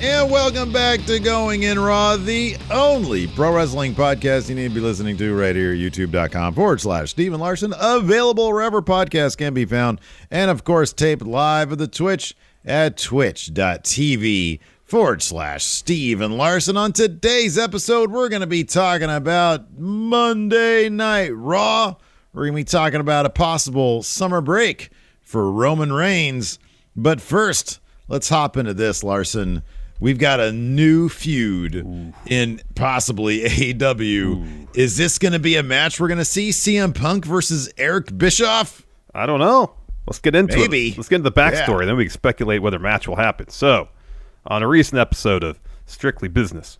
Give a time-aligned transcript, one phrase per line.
[0.00, 4.74] And welcome back to Going In Raw, the only pro wrestling podcast you need to
[4.74, 7.74] be listening to right here, youtube.com forward slash Steve and Larson.
[7.76, 10.00] Available wherever podcasts can be found.
[10.30, 16.76] And of course, taped live at the Twitch at twitch.tv forward slash Steve and Larson.
[16.76, 21.96] On today's episode, we're going to be talking about Monday Night Raw.
[22.32, 24.90] We're going to be talking about a possible summer break
[25.22, 26.60] for Roman Reigns.
[26.94, 29.64] But first, let's hop into this, Larson.
[30.00, 32.12] We've got a new feud Ooh.
[32.26, 34.22] in possibly AEW.
[34.22, 34.68] Ooh.
[34.74, 38.16] Is this going to be a match we're going to see CM Punk versus Eric
[38.16, 38.86] Bischoff?
[39.14, 39.74] I don't know.
[40.06, 40.90] Let's get into Maybe.
[40.90, 40.96] it.
[40.96, 41.80] Let's get into the backstory.
[41.80, 41.86] Yeah.
[41.86, 43.48] Then we can speculate whether a match will happen.
[43.48, 43.88] So,
[44.46, 46.78] on a recent episode of Strictly Business,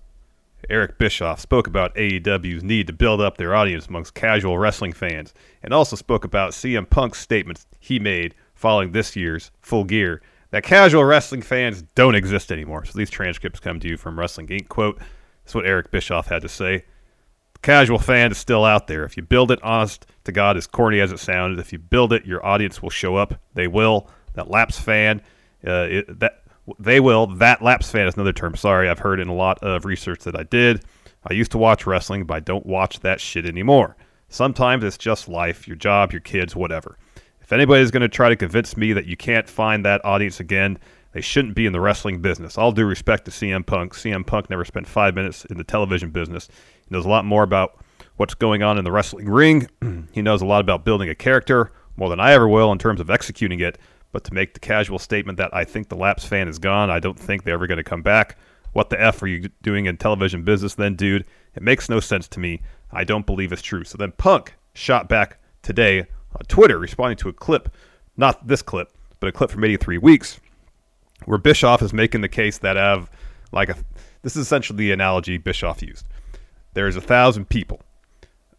[0.70, 5.34] Eric Bischoff spoke about AEW's need to build up their audience amongst casual wrestling fans
[5.62, 10.20] and also spoke about CM Punk's statements he made following this year's Full Gear
[10.50, 12.84] that casual wrestling fans don't exist anymore.
[12.84, 14.68] So these transcripts come to you from Wrestling Inc.
[14.68, 14.98] Quote,
[15.44, 16.84] that's what Eric Bischoff had to say.
[17.54, 19.04] The casual fan is still out there.
[19.04, 22.12] If you build it, honest to God, as corny as it sounded, if you build
[22.12, 23.34] it, your audience will show up.
[23.54, 24.08] They will.
[24.34, 25.20] That lapse fan,
[25.66, 26.42] uh, it, that
[26.78, 27.26] they will.
[27.26, 28.54] That lapse fan is another term.
[28.54, 30.84] Sorry, I've heard in a lot of research that I did.
[31.28, 33.96] I used to watch wrestling, but I don't watch that shit anymore.
[34.28, 36.98] Sometimes it's just life, your job, your kids, whatever.
[37.48, 40.78] If anybody's going to try to convince me that you can't find that audience again,
[41.12, 42.58] they shouldn't be in the wrestling business.
[42.58, 43.94] All due respect to CM Punk.
[43.94, 46.48] CM Punk never spent five minutes in the television business.
[46.86, 47.82] He knows a lot more about
[48.16, 49.66] what's going on in the wrestling ring.
[50.12, 53.00] he knows a lot about building a character, more than I ever will in terms
[53.00, 53.78] of executing it.
[54.12, 57.00] But to make the casual statement that I think the Laps fan is gone, I
[57.00, 58.36] don't think they're ever going to come back.
[58.74, 61.24] What the F are you doing in television business then, dude?
[61.54, 62.60] It makes no sense to me.
[62.92, 63.84] I don't believe it's true.
[63.84, 66.08] So then Punk shot back today
[66.38, 67.74] on Twitter responding to a clip,
[68.16, 70.40] not this clip, but a clip from 83 Weeks,
[71.24, 73.10] where Bischoff is making the case that of
[73.52, 73.76] like a
[74.22, 76.06] this is essentially the analogy Bischoff used.
[76.74, 77.80] There's a thousand people.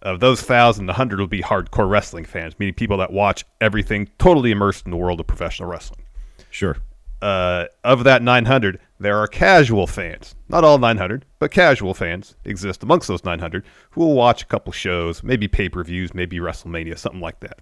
[0.01, 4.09] Of those thousand, a hundred will be hardcore wrestling fans, meaning people that watch everything
[4.17, 6.01] totally immersed in the world of professional wrestling.
[6.49, 6.77] Sure.
[7.21, 10.35] Uh, of that 900, there are casual fans.
[10.49, 14.73] Not all 900, but casual fans exist amongst those 900 who will watch a couple
[14.73, 17.59] shows, maybe pay per views, maybe WrestleMania, something like that.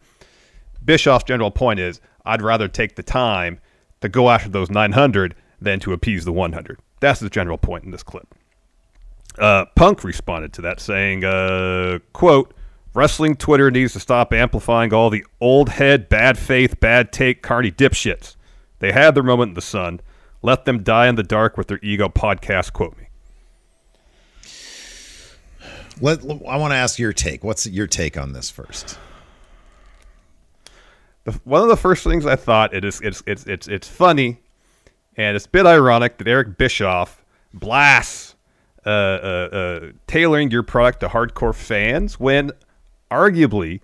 [0.84, 3.60] Bischoff's general point is I'd rather take the time
[4.02, 6.80] to go after those 900 than to appease the 100.
[7.00, 8.34] That's the general point in this clip.
[9.38, 12.54] Uh, Punk responded to that saying, uh, quote,
[12.94, 17.72] Wrestling Twitter needs to stop amplifying all the old head, bad faith, bad take, carny
[17.72, 18.36] dipshits.
[18.80, 20.02] They had their moment in the sun.
[20.42, 22.74] Let them die in the dark with their ego podcast.
[22.74, 23.08] Quote me.
[26.00, 27.44] Let, I want to ask your take.
[27.44, 29.00] What's your take on this first?
[31.24, 34.40] The, one of the first things I thought it is it's it's it's it's funny,
[35.16, 38.36] and it's a bit ironic that Eric Bischoff blasts
[38.86, 42.52] uh, uh, uh, tailoring your product to hardcore fans when
[43.12, 43.82] arguably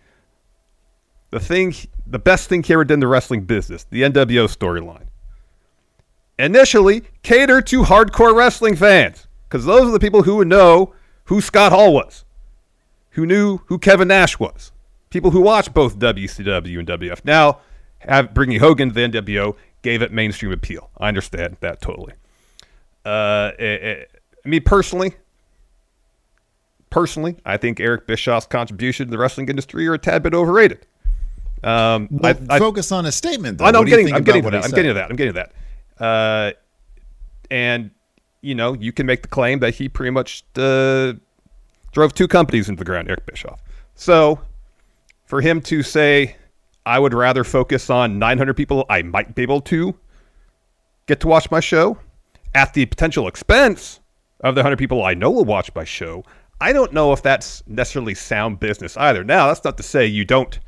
[1.31, 1.73] the thing
[2.05, 5.07] the best thing he ever did in the wrestling business, the NWO storyline.
[6.43, 10.93] Initially, cater to hardcore wrestling fans because those are the people who would know
[11.25, 12.25] who Scott Hall was,
[13.11, 14.73] who knew who Kevin Nash was,
[15.09, 17.23] people who watched both WCW and WF.
[17.23, 17.59] Now,
[17.99, 20.89] have, bringing Hogan to the NWO gave it mainstream appeal.
[20.97, 22.11] I understand that totally.
[23.05, 25.13] Uh, it, it, me personally,
[26.89, 30.85] personally, I think Eric Bischoff's contribution to the wrestling industry are a tad bit overrated.
[31.63, 33.59] Um, well, I, I, focus on a statement.
[33.59, 33.65] Though.
[33.65, 34.65] I know I'm getting, I'm getting that.
[34.65, 35.09] I'm getting to that.
[35.09, 35.53] I'm getting to that.
[36.03, 36.51] Uh,
[37.49, 37.91] and
[38.41, 41.13] you know, you can make the claim that he pretty much uh,
[41.93, 43.61] drove two companies into the ground, Eric Bischoff.
[43.95, 44.41] So
[45.25, 46.35] for him to say,
[46.85, 49.95] I would rather focus on 900 people I might be able to
[51.05, 51.97] get to watch my show
[52.53, 54.01] at the potential expense
[54.41, 56.25] of the 100 people I know will watch my show,
[56.59, 59.23] I don't know if that's necessarily sound business either.
[59.23, 60.59] Now, that's not to say you don't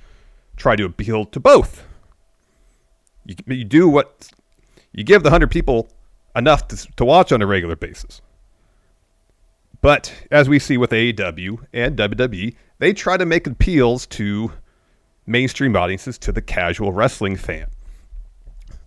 [0.56, 1.86] try to appeal to both.
[3.26, 4.30] You, you do what
[4.96, 5.90] you give the 100 people
[6.36, 8.22] enough to, to watch on a regular basis.
[9.82, 14.52] But as we see with AEW and WWE, they try to make appeals to
[15.28, 17.68] mainstream audiences, to the casual wrestling fan.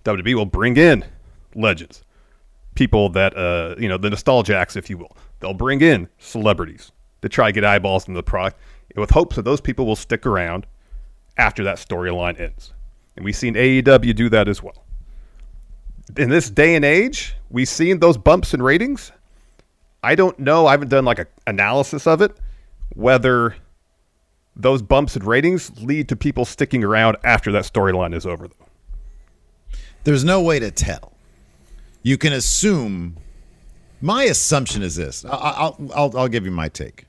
[0.05, 1.05] WWE will bring in
[1.55, 2.03] legends,
[2.75, 5.15] people that, uh, you know, the nostalgics, if you will.
[5.41, 6.91] They'll bring in celebrities
[7.21, 8.59] to try to get eyeballs into the product
[8.97, 10.67] with hopes that those people will stick around
[11.37, 12.73] after that storyline ends.
[13.15, 14.85] And we've seen AEW do that as well
[16.17, 19.13] in this day and age, we've seen those bumps in ratings.
[20.03, 20.67] I don't know.
[20.67, 22.37] I haven't done like an analysis of it,
[22.95, 23.57] whether
[24.57, 28.49] those bumps in ratings lead to people sticking around after that storyline is over.
[28.49, 29.79] Though.
[30.05, 31.13] There's no way to tell.
[32.03, 33.17] You can assume.
[34.01, 35.25] My assumption is this.
[35.25, 37.07] I'll, I'll, I'll give you my take.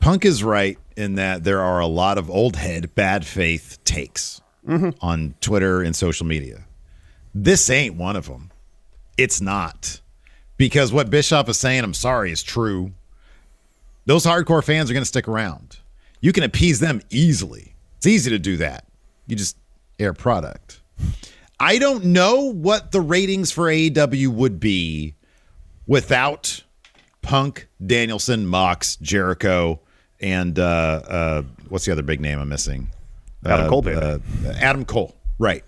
[0.00, 4.40] Punk is right in that there are a lot of old head, bad faith takes
[4.66, 4.90] mm-hmm.
[5.00, 6.64] on Twitter and social media.
[7.42, 8.50] This ain't one of them.
[9.16, 10.00] It's not.
[10.56, 12.92] Because what Bischoff is saying, I'm sorry, is true.
[14.06, 15.78] Those hardcore fans are going to stick around.
[16.20, 17.74] You can appease them easily.
[17.98, 18.86] It's easy to do that.
[19.28, 19.56] You just
[20.00, 20.80] air product.
[21.60, 25.14] I don't know what the ratings for AEW would be
[25.86, 26.64] without
[27.22, 29.78] Punk, Danielson, Mox, Jericho,
[30.20, 30.62] and uh,
[31.08, 32.90] uh, what's the other big name I'm missing?
[33.44, 34.00] Adam uh, Cole, baby.
[34.00, 34.18] Uh,
[34.60, 35.62] Adam Cole, right.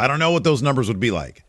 [0.00, 1.44] I don't know what those numbers would be like.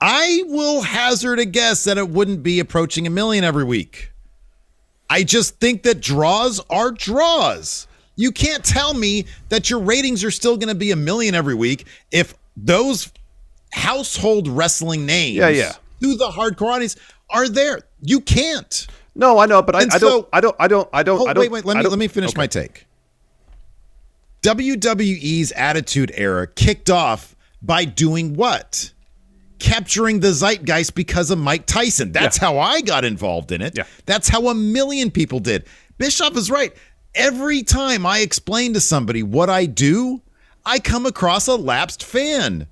[0.00, 4.10] I will hazard a guess that it wouldn't be approaching a million every week.
[5.08, 7.86] I just think that draws are draws.
[8.16, 11.54] You can't tell me that your ratings are still going to be a million every
[11.54, 13.12] week if those
[13.72, 15.72] household wrestling names yeah, yeah.
[16.00, 16.96] to the hardcore audience
[17.30, 17.80] are there.
[18.02, 18.86] You can't.
[19.14, 20.56] No, I know, but I, I, don't, I don't.
[20.58, 20.88] I don't.
[20.92, 21.20] I don't.
[21.20, 21.42] Oh, I don't.
[21.42, 21.64] Wait, wait.
[21.64, 22.38] Let me let me finish okay.
[22.38, 22.86] my take.
[24.42, 27.33] WWE's Attitude Era kicked off
[27.64, 28.92] by doing what?
[29.58, 32.12] Capturing the zeitgeist because of Mike Tyson.
[32.12, 32.48] That's yeah.
[32.48, 33.76] how I got involved in it.
[33.76, 33.84] Yeah.
[34.06, 35.64] That's how a million people did.
[35.98, 36.74] Bischoff is right.
[37.14, 40.20] Every time I explain to somebody what I do,
[40.66, 42.66] I come across a lapsed fan.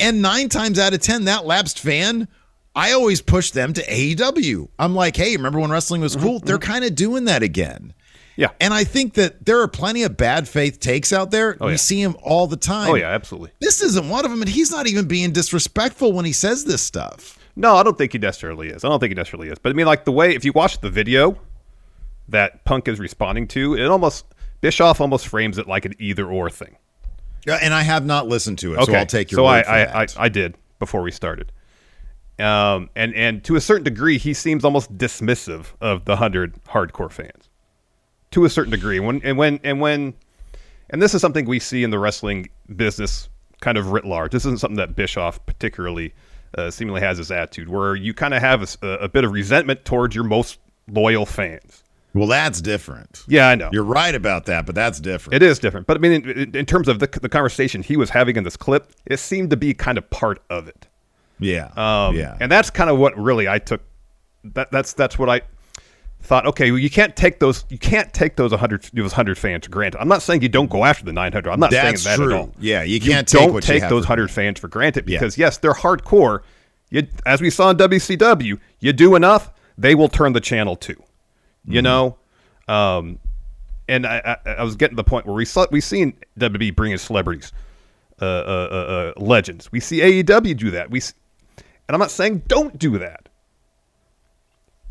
[0.00, 2.28] And nine times out of 10, that lapsed fan,
[2.74, 4.68] I always push them to AEW.
[4.78, 6.36] I'm like, hey, remember when wrestling was cool?
[6.36, 6.46] Mm-hmm.
[6.46, 7.92] They're kind of doing that again.
[8.38, 8.50] Yeah.
[8.60, 11.56] And I think that there are plenty of bad faith takes out there.
[11.60, 11.76] Oh, we yeah.
[11.76, 12.88] see him all the time.
[12.88, 13.50] Oh, yeah, absolutely.
[13.60, 14.40] This isn't one of them.
[14.40, 17.36] And he's not even being disrespectful when he says this stuff.
[17.56, 18.84] No, I don't think he necessarily is.
[18.84, 19.58] I don't think he necessarily is.
[19.58, 21.36] But I mean, like the way, if you watch the video
[22.28, 24.24] that Punk is responding to, it almost,
[24.60, 26.76] Bischoff almost frames it like an either or thing.
[27.44, 28.92] Yeah, and I have not listened to it, okay.
[28.92, 31.50] so I'll take your so I, I, I, I, did before we started.
[32.38, 37.10] Um, and, and to a certain degree, he seems almost dismissive of the 100 hardcore
[37.10, 37.47] fans
[38.32, 39.00] to a certain degree.
[39.00, 40.14] When and when and when,
[40.90, 43.28] and this is something we see in the wrestling business
[43.60, 44.32] kind of writ large.
[44.32, 46.14] This isn't something that Bischoff particularly
[46.56, 49.84] uh, seemingly has his attitude, where you kind of have a, a, bit of resentment
[49.84, 50.58] towards your most
[50.88, 51.82] loyal fans.
[52.14, 53.22] Well, that's different.
[53.28, 53.68] Yeah, I know.
[53.72, 55.34] You're right about that, but that's different.
[55.34, 55.86] It is different.
[55.86, 58.56] But I mean, in, in terms of the, the conversation he was having in this
[58.56, 60.86] clip, it seemed to be kind of part of it.
[61.38, 61.70] Yeah.
[61.76, 62.36] Um, yeah.
[62.40, 63.82] And that's kind of what really I took.
[64.44, 65.42] That that's that's what I
[66.22, 69.64] thought, okay, well, you can't take those you can't take those 100 those 100 fans
[69.64, 70.00] for granted.
[70.00, 71.50] I'm not saying you don't go after the 900.
[71.50, 72.34] I'm not That's saying that true.
[72.34, 72.54] at all.
[72.58, 75.18] Yeah, you can't take don't take those for 100 fans for granted Yeah.
[75.18, 76.40] because yes, they're hardcore.
[76.90, 80.94] You, as we saw in WCW, you do enough, they will turn the channel too.
[80.94, 81.72] Mm-hmm.
[81.72, 82.16] You know,
[82.66, 83.18] um,
[83.88, 86.74] and I, I, I was getting to the point where we saw we seen WWE
[86.74, 87.52] bring in celebrities,
[88.20, 88.74] uh, uh, uh,
[89.18, 89.70] uh, legends.
[89.72, 90.90] We see AEW do that.
[90.90, 91.00] We,
[91.56, 93.27] and I'm not saying don't do that.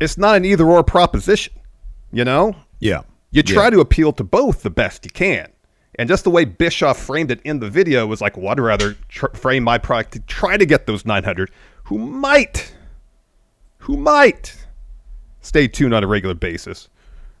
[0.00, 1.54] It's not an either or proposition.
[2.12, 3.02] You know, Yeah.
[3.30, 3.70] you try Yeah.
[3.70, 5.48] to appeal to both the best you can.
[5.98, 8.94] And just the way Bischoff framed it in the video was like, well, I'd rather
[9.08, 11.50] tr- frame my product to try to get those 900
[11.84, 12.72] who might,
[13.78, 14.56] who might
[15.40, 16.88] stay tuned on a regular basis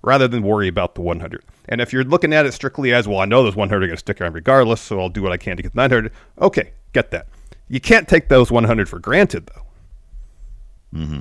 [0.02, 1.44] rather than worry about the 100.
[1.68, 3.96] And if you're looking at it strictly as, well, I know those 100 are going
[3.96, 6.12] to stick around regardless, so I'll do what I can to get the 900.
[6.40, 7.26] Okay, get that.
[7.68, 10.98] You can't take those 100 for granted, though.
[10.98, 11.20] Mm-hmm.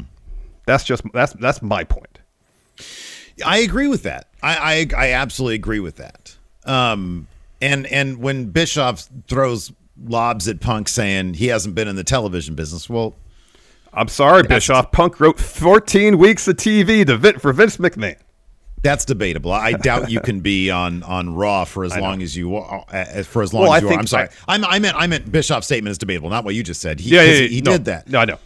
[0.67, 2.19] That's just that's that's my point.
[3.45, 4.27] I agree with that.
[4.43, 6.35] I, I I absolutely agree with that.
[6.65, 7.27] Um,
[7.61, 9.71] and and when Bischoff throws
[10.05, 13.15] lobs at Punk saying he hasn't been in the television business, well,
[13.93, 14.91] I'm sorry, Bischoff.
[14.91, 18.17] Punk wrote 14 weeks of TV to Vin- for Vince McMahon.
[18.83, 19.51] that's debatable.
[19.51, 22.83] I doubt you can be on on Raw for as long as you are.
[22.91, 23.99] Uh, for as long Well, as I you are.
[23.99, 24.27] I'm sorry.
[24.47, 26.99] I- I'm, I meant I meant Bischoff's statement is debatable, not what you just said.
[26.99, 27.47] He, Yeah, yeah, he, yeah.
[27.47, 28.09] he no, did that.
[28.09, 28.39] No, I know.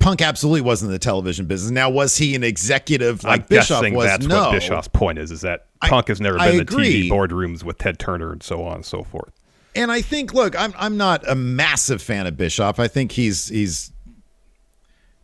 [0.00, 1.70] Punk absolutely wasn't in the television business.
[1.70, 4.06] Now, was he an executive like I'm Bischoff guessing was?
[4.06, 4.44] that's no.
[4.46, 6.72] what Bischoff's point is: is that I- Punk has never I been in the.
[6.72, 9.32] TV boardrooms with Ted Turner and so on and so forth.
[9.76, 12.80] And I think, look, I'm I'm not a massive fan of Bischoff.
[12.80, 13.92] I think he's he's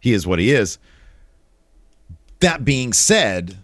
[0.00, 0.78] he is what he is.
[2.40, 3.56] That being said,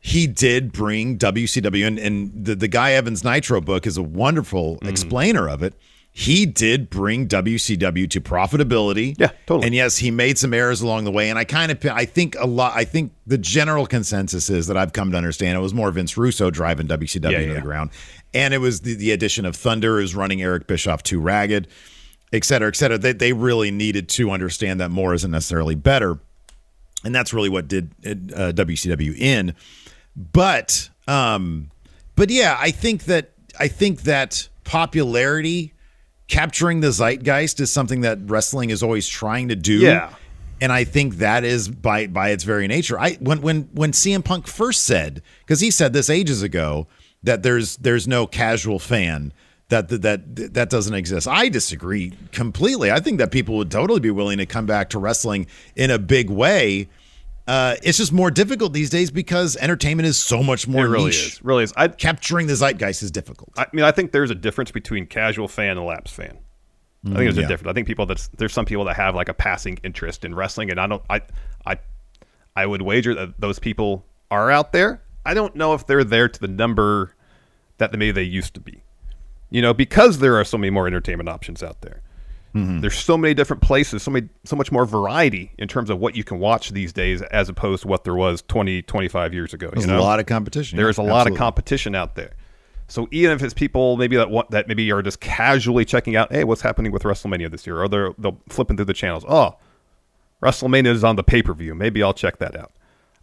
[0.00, 4.76] he did bring WCW, and, and the, the Guy Evans Nitro book is a wonderful
[4.76, 4.88] Mm-hmm.
[4.88, 5.74] explainer of it.
[6.16, 9.16] He did bring WCW to profitability.
[9.18, 9.66] Yeah, totally.
[9.66, 11.28] And yes, he made some errors along the way.
[11.28, 14.76] And I kind of, I think a lot, I think the general consensus is that
[14.76, 17.54] I've come to understand it was more Vince Russo driving WCW Yeah, into yeah.
[17.54, 17.90] the ground.
[18.32, 21.66] And it was the, the addition of Thunder, who's running Eric Bischoff too ragged,
[22.32, 22.96] et cetera, et cetera.
[22.96, 26.20] They, they really needed to understand that more isn't necessarily better.
[27.04, 29.56] And that's really what did uh, WCW in.
[30.16, 31.72] But, um,
[32.14, 35.73] but yeah, I think that, I think that popularity,
[36.28, 39.78] capturing the zeitgeist is something that wrestling is always trying to do.
[39.78, 40.14] Yeah.
[40.60, 42.98] And I think that is by by its very nature.
[42.98, 46.86] I when when when CM Punk first said because he said this ages ago
[47.22, 49.32] that there's there's no casual fan
[49.68, 51.26] that that that that doesn't exist.
[51.26, 52.90] I disagree completely.
[52.90, 55.98] I think that people would totally be willing to come back to wrestling in a
[55.98, 56.88] big way.
[57.46, 61.04] Uh, it's just more difficult these days because entertainment is so much more it really
[61.06, 61.34] niche.
[61.34, 61.44] is.
[61.44, 61.74] Really is.
[61.76, 63.52] I, Capturing the zeitgeist is difficult.
[63.58, 66.38] I mean, I think there's a difference between casual fan and lapsed fan.
[67.06, 67.44] I think there's yeah.
[67.44, 67.70] a difference.
[67.70, 70.70] I think people that's there's some people that have like a passing interest in wrestling,
[70.70, 71.02] and I don't.
[71.10, 71.20] I
[71.66, 71.78] I
[72.56, 75.02] I would wager that those people are out there.
[75.26, 77.14] I don't know if they're there to the number
[77.76, 78.82] that maybe they used to be.
[79.50, 82.00] You know, because there are so many more entertainment options out there.
[82.54, 82.80] Mm-hmm.
[82.80, 86.14] There's so many different places, so many, so much more variety in terms of what
[86.14, 89.70] you can watch these days, as opposed to what there was 20, 25 years ago.
[89.72, 89.98] There's you know?
[89.98, 90.76] a lot of competition.
[90.76, 92.30] There's a Yeah, lot of competition out there.
[92.86, 96.30] So even if it's people maybe that want, that maybe are just casually checking out,
[96.30, 99.24] hey, what's happening with WrestleMania this year, or they're they'll flipping through the channels.
[99.26, 99.56] Oh,
[100.42, 101.74] WrestleMania is on the pay per view.
[101.74, 102.70] Maybe I'll check that out.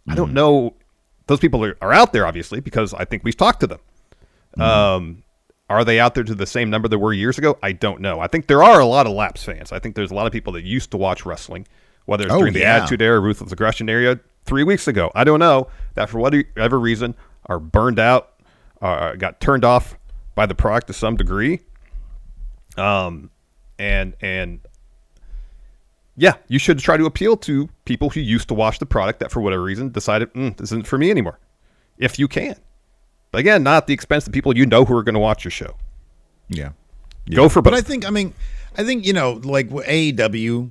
[0.06, 0.16] I Mm-hmm.
[0.16, 0.74] don't know.
[1.28, 3.78] Those people are, are out there obviously because I think we've talked to them.
[4.58, 4.62] Mm-hmm.
[4.62, 5.22] Um,
[5.72, 7.58] are they out there to the same number that were years ago?
[7.62, 8.20] I don't know.
[8.20, 9.72] I think there are a lot of Laps fans.
[9.72, 11.66] I think there's a lot of people that used to watch wrestling,
[12.06, 12.76] whether it's Oh, during the yeah.
[12.76, 15.10] Attitude Era, Ruthless Aggression era, three weeks ago.
[15.14, 17.14] I don't know that for whatever reason
[17.46, 18.32] are burned out,
[18.80, 19.96] uh, got turned off
[20.34, 21.60] by the product to some degree.
[22.76, 23.30] Um,
[23.78, 24.60] and and
[26.16, 29.30] yeah, you should try to appeal to people who used to watch the product that
[29.30, 31.38] for whatever reason decided mm, this isn't for me anymore,
[31.98, 32.56] if you can.
[33.32, 35.44] But again, not at the expense of people you know who are going to watch
[35.44, 35.76] your show.
[36.48, 36.72] Yeah.
[37.30, 37.74] Go for But.
[37.74, 38.34] I think, I mean,
[38.76, 40.70] I think, you know, like AEW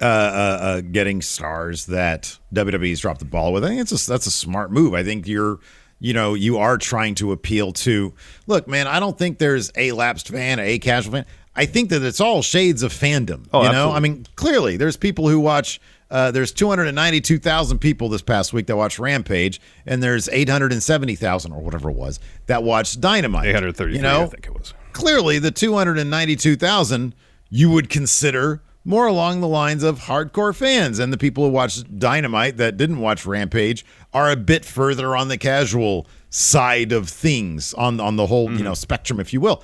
[0.00, 4.10] uh, uh, uh, getting stars that WWE's dropped the ball with, I think it's a,
[4.10, 4.92] that's a smart move.
[4.92, 5.60] I think you're,
[6.00, 8.12] you know, you are trying to appeal to,
[8.48, 11.26] look, man, I don't think there's a lapsed fan, a casual fan.
[11.54, 13.46] I think that it's all shades of fandom.
[13.52, 13.96] Oh, you know, absolutely.
[13.96, 15.80] I mean, clearly there's people who watch.
[16.12, 21.88] Uh, there's 292,000 people this past week that watched Rampage, and there's 870,000 or whatever
[21.88, 23.46] it was that watched Dynamite.
[23.46, 24.74] 833, you know, I think it was.
[24.92, 27.14] clearly the 292,000
[27.48, 31.98] you would consider more along the lines of hardcore fans and the people who watched
[31.98, 37.72] Dynamite that didn't watch Rampage are a bit further on the casual side of things
[37.74, 39.62] on on the whole, you know, spectrum if you will.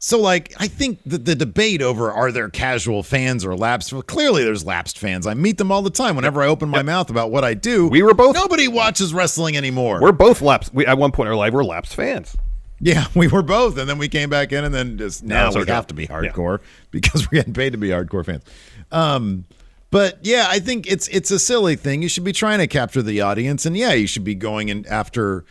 [0.00, 3.92] So, like, I think that the debate over are there casual fans or lapsed?
[3.92, 5.26] Well, clearly, there's lapsed fans.
[5.26, 6.14] I meet them all the time.
[6.14, 9.56] Whenever I open my mouth about what I do, We were both- Nobody watches wrestling
[9.56, 10.00] anymore.
[10.00, 10.72] We're both lapsed.
[10.72, 12.36] We, at one point in our life, we're lapsed fans.
[12.78, 15.66] yeah, we were both, and then we came back in, and then just now we
[15.66, 16.08] have to be Yeah.
[16.10, 16.60] hardcore
[16.92, 18.44] because we're getting paid to be hardcore fans.
[18.92, 19.46] Um,
[19.90, 22.02] but yeah, I think it's it's a silly thing.
[22.02, 24.86] You should be trying to capture the audience, and yeah, you should be going in
[24.86, 25.44] after.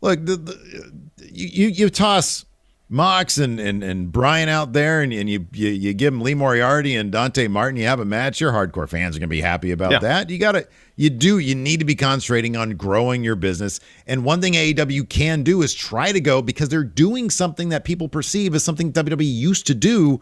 [0.00, 0.92] Look, the, the,
[1.30, 2.44] you, you you toss
[2.92, 6.34] Mox and, and, and Brian out there, and, and you, you you give them Lee
[6.34, 7.76] Moriarty and Dante Martin.
[7.80, 8.40] You have a match.
[8.40, 9.98] Your hardcore fans are gonna be happy about Yeah.
[10.00, 10.30] that.
[10.30, 13.80] You gotta you do you need to be concentrating on growing your business.
[14.06, 17.84] And one thing AEW can do is try to go because they're doing something that
[17.84, 20.20] people perceive as something WWE used to do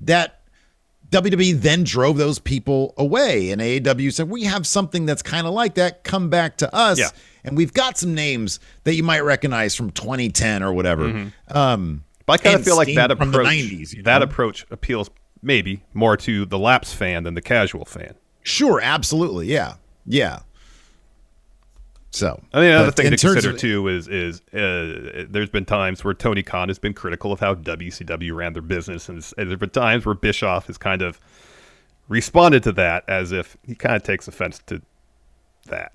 [0.00, 0.38] that
[1.10, 3.50] WWE then drove those people away.
[3.50, 6.04] And AEW said, We have something that's kind of like that.
[6.04, 6.98] Come back to us.
[6.98, 7.08] Yeah.
[7.44, 11.30] And we've got some names that you might recognize from 2010 or whatever.
[11.50, 13.94] Um, But I kind of feel like Sting that from approach, the 90s.
[13.94, 15.10] you that approach appeals
[15.42, 18.14] maybe more to the lapsed fan than the casual fan.
[18.42, 19.46] Sure, absolutely.
[19.46, 19.74] Yeah.
[20.06, 20.40] Yeah.
[22.10, 26.04] So, I mean, another thing to consider of- too is is uh, there's been times
[26.04, 29.58] where Tony Khan has been critical of how WCW ran their business, and, and there's
[29.58, 31.18] been times where Bischoff has kind of
[32.08, 34.82] responded to that as if he kind of takes offense to
[35.68, 35.92] that.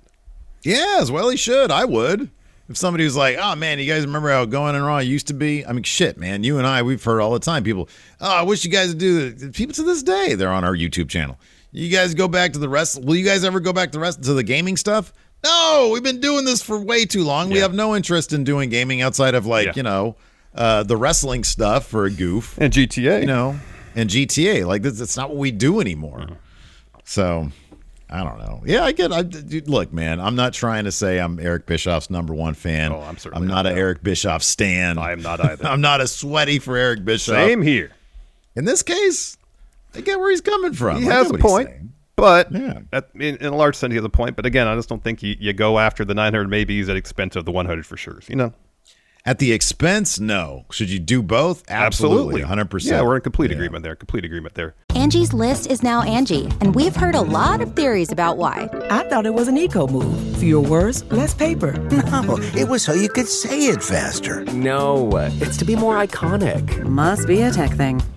[0.64, 1.70] Yeah, as well he should.
[1.70, 2.32] I would.
[2.70, 5.34] If somebody was like, "Oh man, you guys remember how Going In Raw used to
[5.34, 6.44] be?" I mean, shit, man.
[6.44, 7.64] You and I, we've heard all the time.
[7.64, 7.88] People,
[8.20, 9.34] oh, I wish you guys would do.
[9.40, 11.40] it." People to this day, they're on our YouTube channel.
[11.72, 13.02] You guys go back to the rest.
[13.04, 15.14] Will you guys ever go back to the rest to the gaming stuff?
[15.44, 17.50] No, we've been doing this for way too long.
[17.50, 19.74] We have no interest in doing gaming outside of like Yeah.
[19.76, 20.16] you know
[20.56, 22.58] uh, the wrestling stuff for a goof.
[22.58, 23.56] And GTA, you know,
[23.96, 24.66] and GTA.
[24.66, 26.26] Like that's, that's not what we do anymore.
[27.04, 27.50] So
[28.10, 28.64] I don't know.
[28.66, 29.12] Yeah, I get.
[29.12, 30.20] I dude, look, man.
[30.22, 32.92] I'm not trying to say I'm Eric Bischoff's number one fan.
[32.94, 33.76] Oh, I'm certainly I'm not not, a no.
[33.82, 34.98] Eric Bischoff stan.
[34.98, 35.66] I am not either.
[35.68, 37.36] I'm not a sweaty for Eric Bischoff.
[37.36, 37.92] Same here.
[38.56, 39.38] In this case,
[39.94, 41.02] I get where he's coming from.
[41.02, 41.70] He I has a point,
[42.16, 42.80] but Yeah.
[42.94, 44.36] at, in, in a large sense, he has a point.
[44.38, 47.36] But again, I just don't think you, you go after the 900 maybes at expense
[47.36, 48.20] of the 100 for sure.
[48.28, 48.54] You know,
[49.28, 50.64] At the expense, no.
[50.72, 51.62] Should you do both?
[51.68, 52.70] Absolutely, 100.
[52.70, 53.94] percent Yeah, we're in complete agreement there.
[53.94, 54.74] Complete agreement there.
[54.96, 58.70] Angie's list is now Angie, and we've heard a lot of theories about why.
[58.90, 60.38] I thought it was an eco move.
[60.38, 61.74] Fewer words, less paper.
[62.08, 64.46] No, it was so you could say it faster.
[64.46, 65.10] No,
[65.42, 66.84] it's to be more iconic.
[66.84, 68.02] Must be a tech thing.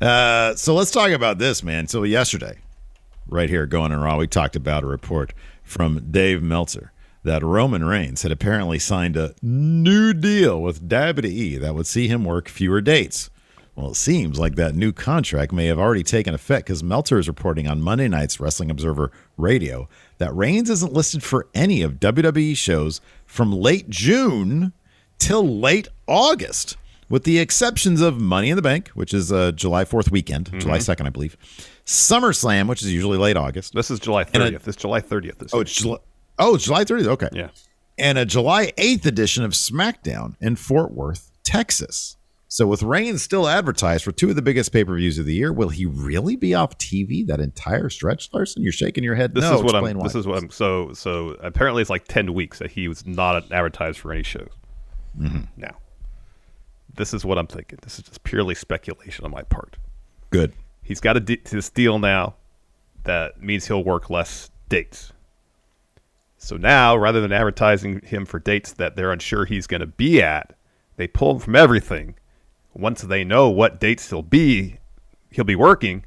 [0.00, 1.86] Uh, so let's talk about this, man.
[1.86, 2.58] So yesterday,
[3.28, 5.32] right here, Going In Raw, we talked about a report
[5.62, 11.74] from Dave Meltzer that Roman Reigns had apparently signed a new deal with WWE that
[11.74, 13.28] would see him work fewer dates.
[13.76, 17.28] Well, it seems like that new contract may have already taken effect because Meltzer is
[17.28, 22.56] reporting on Monday night's Wrestling Observer Radio that Reigns isn't listed for any of WWE
[22.56, 24.72] shows from late June
[25.18, 26.76] till late August,
[27.10, 30.78] with the exceptions of Money in the Bank, which is uh, July 4th weekend, July
[30.78, 31.36] 2nd, I believe.
[31.84, 33.74] SummerSlam, which is usually late August.
[33.74, 34.62] This is July And a- 30th.
[34.62, 35.38] This July 30th.
[35.38, 35.98] This Oh, it's July.
[36.38, 37.06] Oh, it's July 30th.
[37.08, 37.28] Okay.
[37.32, 37.48] yeah.
[37.98, 42.16] And a July 8th edition of SmackDown in Fort Worth, Texas.
[42.52, 45.68] So with Reigns still advertised for two of the biggest pay-per-views of the year, will
[45.68, 48.62] he really be off TV that entire stretch, Larson?
[48.64, 49.34] You're shaking your head.
[49.34, 49.96] This no, is what I'm.
[49.96, 50.02] why.
[50.04, 50.50] This is what I'm.
[50.50, 54.48] So so apparently it's like ten weeks that he was not advertised for any shows.
[55.16, 55.42] Mm-hmm.
[55.58, 55.76] Now,
[57.00, 57.78] this is what I'm thinking.
[57.82, 59.76] This is just purely speculation on my part.
[60.30, 60.52] Good.
[60.82, 62.34] He's got a de- this deal now
[63.04, 65.12] that means he'll work less dates.
[66.36, 70.22] So now, rather than advertising him for dates that they're unsure he's going to be
[70.22, 70.54] at,
[70.96, 72.14] they pull him from everything.
[72.74, 74.78] Once they know what dates he'll be,
[75.30, 76.04] he'll be working.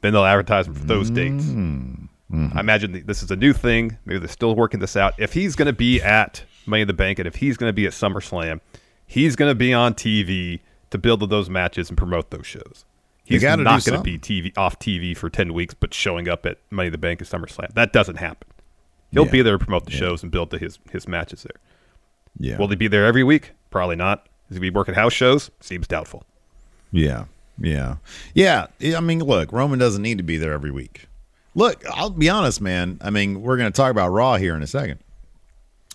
[0.00, 1.44] Then they'll advertise him for those dates.
[1.44, 2.56] Mm-hmm.
[2.56, 3.98] I imagine this is a new thing.
[4.04, 5.14] Maybe they're still working this out.
[5.18, 7.74] If he's going to be at Money in the Bank and if he's going to
[7.74, 8.60] be at SummerSlam,
[9.12, 12.84] he's going to be on TV to build those matches and promote those shows.
[13.24, 16.58] He's not going to be TV off TV for ten weeks, but showing up at
[16.70, 17.72] Money in the Bank and SummerSlam.
[17.74, 18.48] That doesn't happen.
[19.10, 19.30] He'll Yeah.
[19.32, 21.60] be there to promote the shows and build to his his matches there.
[22.38, 22.58] Yeah.
[22.58, 23.52] Will he be there every week?
[23.70, 24.26] Probably not.
[24.50, 25.50] Is he be working house shows?
[25.60, 26.24] Seems doubtful.
[26.90, 27.24] Yeah.
[27.58, 27.96] Yeah.
[28.34, 28.66] Yeah.
[28.96, 31.06] I mean, look, Roman doesn't need to be there every week.
[31.54, 32.98] Look, I'll be honest, man.
[33.02, 34.98] I mean, we're going to talk about Raw here in a second.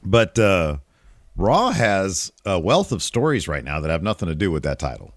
[0.04, 0.78] But uh
[1.38, 4.80] Raw has a wealth of stories right now that have nothing to do with that
[4.80, 5.14] title.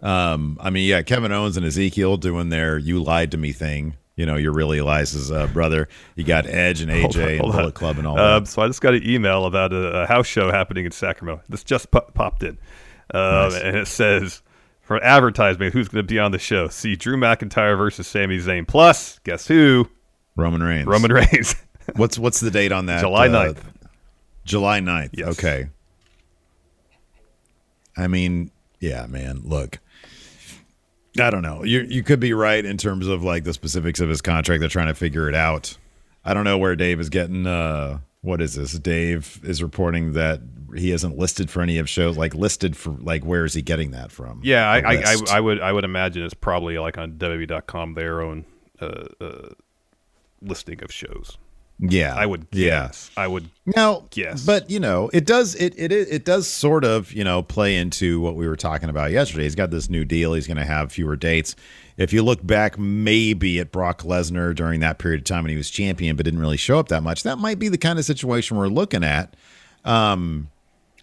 [0.00, 3.96] Um, I mean, yeah, Kevin Owens and Ezekiel doing their "you lied to me" thing.
[4.16, 5.88] You know, you're really Elias's uh, brother.
[6.16, 7.72] You got Edge and AJ Hold on, and Bullet on.
[7.72, 8.50] Club and all Um, that.
[8.50, 11.42] so I just got an email about a, a house show happening in Sacramento.
[11.48, 12.58] This just po- popped in,
[13.14, 13.54] um, Nice.
[13.60, 14.42] and it says
[14.82, 16.68] for advertisement, who's going to be on the show?
[16.68, 18.66] See Drew McIntyre versus Sami Zayn.
[18.66, 19.88] Plus, guess who?
[20.36, 20.86] Roman Reigns.
[20.86, 21.54] Roman Reigns.
[21.96, 23.00] What's what's the date on that?
[23.00, 23.62] July Uh, 9th.
[24.44, 25.10] July 9th.
[25.12, 25.28] Yes.
[25.28, 25.68] Okay.
[27.96, 28.50] I mean,
[28.80, 29.78] yeah, man, look.
[31.20, 31.62] I don't know.
[31.62, 34.60] You you could be right in terms of like the specifics of his contract.
[34.60, 35.76] They're trying to figure it out.
[36.24, 38.78] I don't know where Dave is getting uh what is this?
[38.78, 40.40] Dave is reporting that
[40.74, 43.90] he isn't listed for any of shows like listed for like where is he getting
[43.90, 44.40] that from?
[44.42, 44.94] Yeah, I, I.
[44.94, 48.46] I, I would I would imagine it's probably like on WWE.com their own
[48.80, 49.48] uh, uh,
[50.40, 51.36] listing of shows.
[51.82, 52.14] Yeah.
[52.14, 52.90] I would Yeah.
[53.16, 54.44] I would No, Yes.
[54.46, 58.20] but you know, it does it it it does sort of you know play into
[58.20, 59.42] what we were talking about yesterday.
[59.44, 60.34] He's got this new deal.
[60.34, 61.54] He's going to have fewer dates.
[61.98, 65.56] If you look back, maybe at Brock Lesnar during that period of time when he
[65.56, 67.22] was champion, but didn't really show up that much.
[67.22, 69.34] That might be the kind of situation we're looking at.
[69.84, 70.48] Um,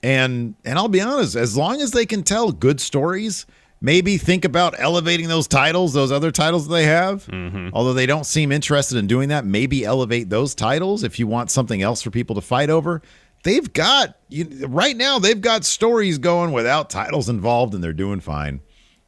[0.02, 3.46] and and I'll be honest, as long as they can tell good stories,
[3.82, 7.28] maybe think about elevating those titles, those other titles that they have.
[7.74, 11.52] Although they don't seem interested in doing that, maybe elevate those titles if you want
[11.52, 13.02] something else for people to fight over.
[13.44, 15.18] They've got you, right now.
[15.20, 18.60] They've got stories going without titles involved, and they're doing fine.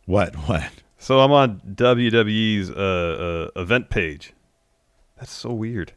[0.06, 0.36] What?
[0.48, 0.64] What?
[0.98, 4.34] So I'm on WWE's uh, uh, event page.
[5.18, 5.92] That's so weird.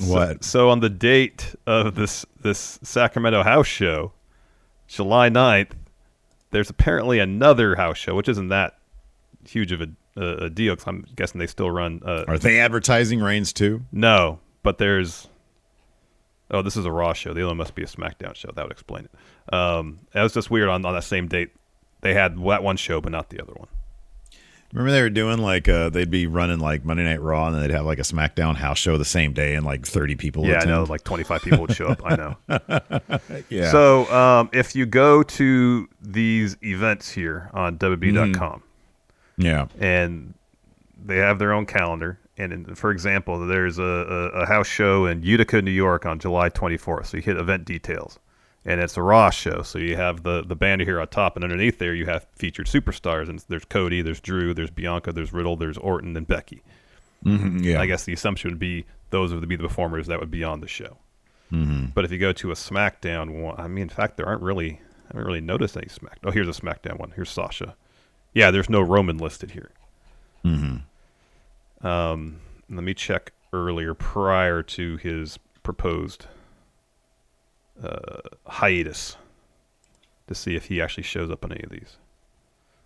[0.00, 0.42] So- What?
[0.42, 4.12] So, on the date of this this Sacramento house show,
[4.88, 5.72] July 9th,
[6.52, 8.78] there's apparently another house show, which isn't that
[9.48, 12.00] huge of a, a, a deal because I'm guessing they still run.
[12.04, 13.82] Uh, Are they advertising Reigns too?
[13.90, 15.28] no, but there's.
[16.50, 17.32] Oh, this is a Raw show.
[17.32, 18.50] The other one must be a SmackDown show.
[18.54, 19.54] That would explain it.
[19.54, 20.68] Um, that was just weird.
[20.68, 21.50] On, on that same date,
[22.02, 23.68] they had that one show, but not the other one.
[24.72, 27.62] Remember they were doing like uh, they'd be running like Monday Night Raw, and then
[27.62, 30.46] they'd have like a SmackDown house show the same day, and like thirty people.
[30.46, 30.84] Yeah, I know.
[30.84, 32.00] Like 25 people would show up.
[32.04, 32.36] I know.
[33.50, 33.70] yeah.
[33.70, 38.62] So um, if you go to these events here on WWE.com
[39.36, 40.34] yeah, and
[41.04, 45.06] they have their own calendar, and in, for example, there's a, a, a house show
[45.06, 47.06] in Utica, New York on July 24th.
[47.06, 48.18] So you hit event details,
[48.64, 49.62] and it's a Raw show.
[49.62, 52.66] So you have the the banner here on top, and underneath there you have featured
[52.66, 56.62] superstars, and there's Cody, there's Drew, there's Bianca, there's Riddle, there's Orton, and Becky.
[57.24, 57.80] Mhm, yeah.
[57.80, 60.60] I guess the assumption would be those would be the performers that would be on
[60.60, 60.98] the show.
[61.52, 61.86] Mm-hmm.
[61.94, 64.80] But if you go to a SmackDown one, I mean, in fact, there aren't really,
[65.04, 66.18] I haven't really noticed any Smack.
[66.24, 67.12] Oh, here's a SmackDown one.
[67.14, 67.76] Here's Sasha.
[68.32, 69.70] Yeah, there's no Roman listed here.
[70.44, 71.86] Mm-hmm.
[71.86, 76.26] Um, let me check earlier prior to his proposed
[77.82, 79.16] uh, hiatus
[80.26, 81.96] to see if he actually shows up on any of these.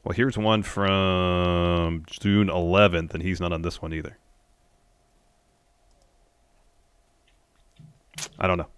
[0.04, 4.18] Well, here's one from June 11th, and he's not on this one either.
[8.38, 8.68] I don't know.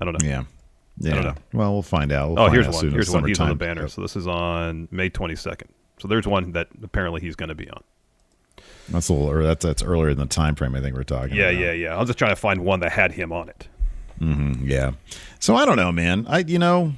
[0.00, 0.28] I don't know.
[0.28, 0.44] yeah,
[0.98, 1.12] yeah.
[1.12, 1.34] I don't know.
[1.52, 2.30] Well, we'll find out.
[2.30, 2.90] We'll Oh, find here's out one.
[2.90, 3.24] Here's one.
[3.24, 3.88] He's on the banner.
[3.88, 5.68] So this is on May 22nd.
[6.00, 7.82] So there's one that apparently he's going to be on.
[8.88, 9.30] That's a little.
[9.30, 10.74] Or that's that's earlier in the time frame.
[10.74, 11.36] I think we're talking.
[11.36, 11.60] Yeah, about.
[11.62, 11.94] yeah, yeah.
[11.94, 13.68] I was just trying to find one that had him on it.
[14.20, 14.92] Yeah.
[15.40, 16.26] So I don't know, man.
[16.28, 16.92] I you know,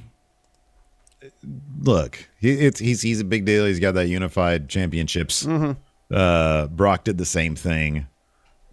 [1.81, 3.65] look, he, it's he's he's a big deal.
[3.65, 5.43] He's got that unified championships.
[5.45, 5.71] Mm-hmm.
[6.13, 8.07] Uh, Brock did the same thing,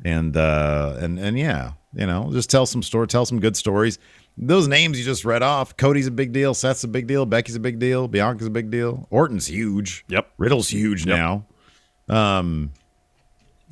[0.05, 3.99] and uh, and and yeah, you know, just tell some story, tell some good stories.
[4.37, 5.77] Those names you just read off.
[5.77, 6.55] Cody's a big deal.
[6.55, 7.25] Seth's a big deal.
[7.25, 8.09] Becky's a big deal.
[8.09, 9.07] Bianca's a big deal.
[9.11, 10.05] Orton's huge.
[10.09, 10.29] Yep.
[10.39, 11.17] Riddle's huge Yep.
[11.17, 11.47] now.
[12.09, 12.73] Um,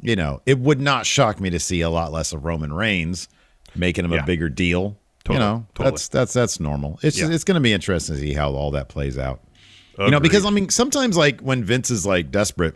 [0.00, 3.28] you know, it would not shock me to see a lot less of Roman Reigns,
[3.74, 4.22] making him Yeah.
[4.22, 4.96] a bigger deal.
[5.24, 5.90] Totally, You know, totally.
[5.92, 6.98] that's that's that's normal.
[7.02, 7.30] It's Yeah.
[7.30, 9.40] it's going to be interesting to see how all that plays out.
[9.98, 12.74] You know, because I mean, sometimes like when Vince is like desperate,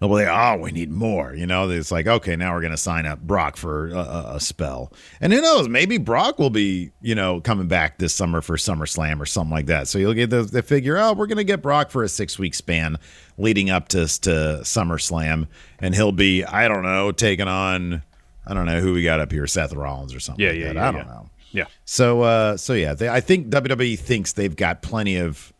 [0.00, 2.76] they'll be like, "Oh, we need more." You know, it's like, okay, now we're gonna
[2.76, 7.14] sign up Brock for a, a, spell, and who knows, maybe Brock will be, you
[7.14, 9.86] know, coming back this summer for SummerSlam or something like that.
[9.86, 12.54] So you'll get the, the figure, oh, we're gonna get Brock for a six week
[12.54, 12.96] span
[13.38, 14.30] leading up to to
[14.62, 15.46] SummerSlam,
[15.78, 18.02] and he'll be, I don't know, taking on,
[18.46, 20.44] I don't know who we got up here, Seth Rollins or something.
[20.44, 20.74] Yeah, like yeah, that.
[20.76, 21.12] yeah, I don't yeah.
[21.12, 21.30] know.
[21.52, 21.64] Yeah.
[21.84, 25.52] So uh so yeah, they, I think WWE thinks they've got plenty of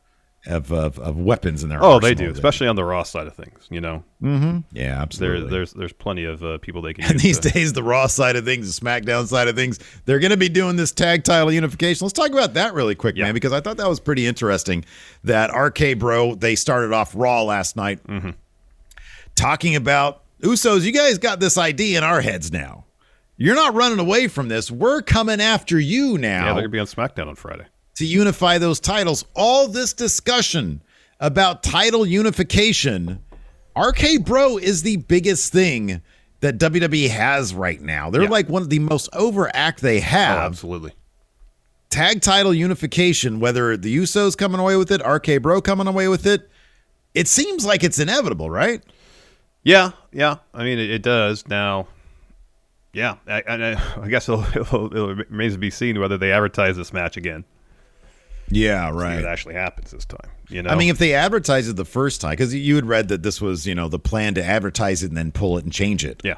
[0.46, 2.32] of of, of weapons in their Oh, they do, there.
[2.32, 3.66] especially on the Raw side of things.
[3.70, 4.58] You know, Mm-hmm.
[4.72, 5.50] yeah, there, absolutely.
[5.50, 7.04] there's there's plenty of uh, people they can.
[7.10, 10.20] and these to- days, the Raw side of things, the SmackDown side of things, they're
[10.20, 12.04] going to be doing this tag title unification.
[12.04, 13.24] Let's talk about that really quick, Yeah.
[13.24, 14.84] man, because I thought that was pretty interesting.
[15.24, 18.30] That RK Bro, they started off Raw last night Mm-hmm.
[19.34, 20.82] talking about Usos.
[20.82, 22.84] You guys got this idea in our heads now.
[23.36, 24.70] You're not running away from this.
[24.70, 26.46] We're coming after you now.
[26.46, 27.64] Yeah, they're gonna be on SmackDown on Friday.
[27.96, 29.24] to unify those titles.
[29.34, 30.82] All this discussion
[31.18, 33.20] about title unification,
[33.74, 36.02] RK Bro is the biggest thing
[36.40, 38.10] that WWE has right now.
[38.10, 38.28] They're Yeah.
[38.28, 40.38] like one of the most overact they Oh, have.
[40.40, 40.92] absolutely.
[41.88, 46.26] Tag title unification, whether the Usos coming away with it, RK Bro coming away with
[46.26, 46.50] it,
[47.14, 48.82] it seems like it's inevitable, right?
[49.66, 50.36] Yeah, yeah.
[50.54, 51.88] I mean, it, it does now.
[52.92, 56.76] Yeah, I, I, I guess it'll, it'll, it'll remains to be seen whether they advertise
[56.76, 57.44] this match again.
[58.48, 59.18] Yeah, If right.
[59.18, 60.30] it actually happens this time.
[60.48, 63.08] You know, I mean, if they advertise it the first time, because you had read
[63.08, 65.72] that this was, you know, the plan to advertise it and then pull it and
[65.72, 66.20] change it.
[66.22, 66.36] yeah,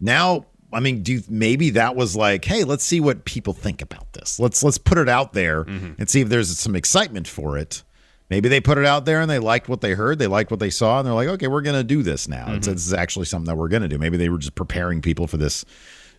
[0.00, 3.80] now i mean do you, maybe that was like hey let's see what people think
[3.80, 5.92] about this let's let's put it out there mm-hmm.
[5.98, 7.84] and see if there's some excitement for it
[8.34, 10.58] maybe they put it out there and they liked what they heard they liked what
[10.58, 13.24] they saw and they're like okay we're gonna do this now it's, this is actually
[13.24, 15.64] something that we're gonna do maybe they were just preparing people for this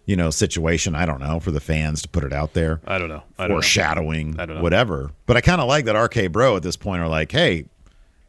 [0.06, 2.98] you know situation i don't know for the fans to put it out there I
[3.00, 3.22] don't know.
[3.38, 3.56] I don't know.
[3.56, 4.62] foreshadowing I don't know.
[4.64, 7.66] whatever but i kind of like that rk bro at this point are like hey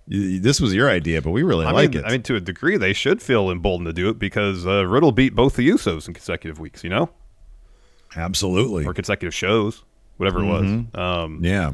[0.09, 2.41] this was your idea but we really I like mean, it I mean, to a
[2.41, 6.07] degree, they should feel emboldened to do it because uh, Riddle beat both the Usos
[6.07, 6.85] in consecutive weeks.
[6.85, 7.11] You know,
[8.17, 9.83] absolutely or consecutive shows,
[10.17, 10.65] whatever it was.
[10.95, 11.73] Um, yeah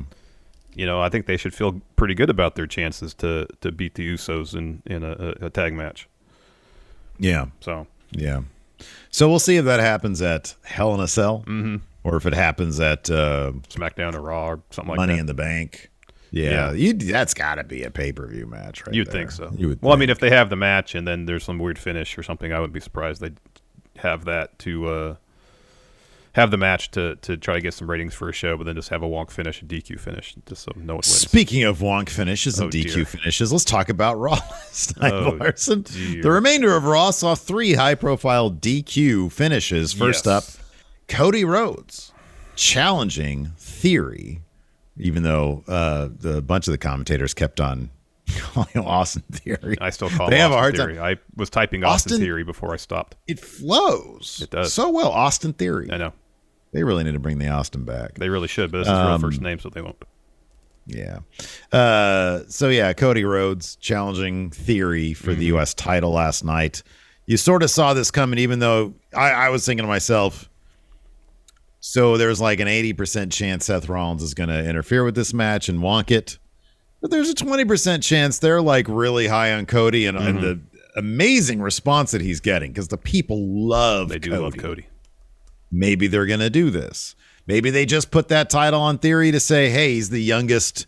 [0.75, 3.95] you know, I think they should feel pretty good about their chances to to beat
[3.95, 6.09] the Usos in in a, a, tag match.
[7.19, 8.43] yeah So Yeah.
[9.11, 11.45] So we'll see if that happens at Hell in a Cell
[12.05, 15.21] or if it happens at uh, SmackDown or Raw or something like Money that.
[15.21, 15.91] in the Bank.
[16.33, 16.73] Yeah, Yeah.
[16.73, 18.95] You, that's got to be a pay per view match, right?
[18.95, 19.13] You'd there.
[19.13, 19.53] think so.
[19.57, 19.83] You would.
[19.83, 22.23] well, I mean, if they have the match and then there's some weird finish or
[22.23, 23.39] something, I wouldn't be surprised they'd
[23.99, 25.17] have that to uh,
[26.35, 28.75] have the match to to try to get some ratings for a show, but then
[28.75, 31.07] just have a wonk finish, a DQ finish, just so no one wins.
[31.07, 33.05] Speaking of wonk finishes and Oh, DQ dear.
[33.05, 35.83] finishes, let's talk about Raw last night, Oh, Larson.
[35.83, 36.23] dear.
[36.23, 39.92] The remainder of Raw saw three high profile DQ finishes.
[39.92, 40.59] First Yes.
[40.59, 40.64] up,
[41.09, 42.12] Cody Rhodes
[42.57, 44.40] challenging Theory,
[44.97, 47.90] even though uh, the bunch of the commentators kept on
[48.38, 49.77] calling him Austin Theory.
[49.81, 50.95] I still call they it have Austin a hard Theory.
[50.95, 51.05] time.
[51.05, 53.16] I was typing Austin, Austin- Theory before I stopped.
[53.27, 54.40] It flows.
[54.42, 54.73] It does.
[54.73, 55.09] so well.
[55.11, 55.88] Austin Theory.
[55.92, 56.12] I know
[56.73, 58.15] They really need to bring the Austin back.
[58.15, 59.97] they really should, but this is Um, real first name, so they won't.
[60.87, 61.19] Yeah.
[61.71, 65.39] Uh, so yeah, Cody Rhodes challenging Theory for Mm-hmm.
[65.41, 65.75] the U.S.
[65.75, 66.83] title last night.
[67.27, 70.49] You sort of saw this coming, even though I, I was thinking to myself.
[71.81, 75.69] So there's like an 80% chance Seth Rollins is going to interfere with this match
[75.69, 76.39] and wonk it.
[77.01, 80.61] But there's a 20% chance they're like really high on Cody and, and the
[80.97, 84.87] amazing response that he's getting because the people love They do Cody love Cody.
[85.73, 87.17] Maybe they're going to do this.
[87.47, 90.87] Maybe they just put that title on theory to say, hey, he's the youngest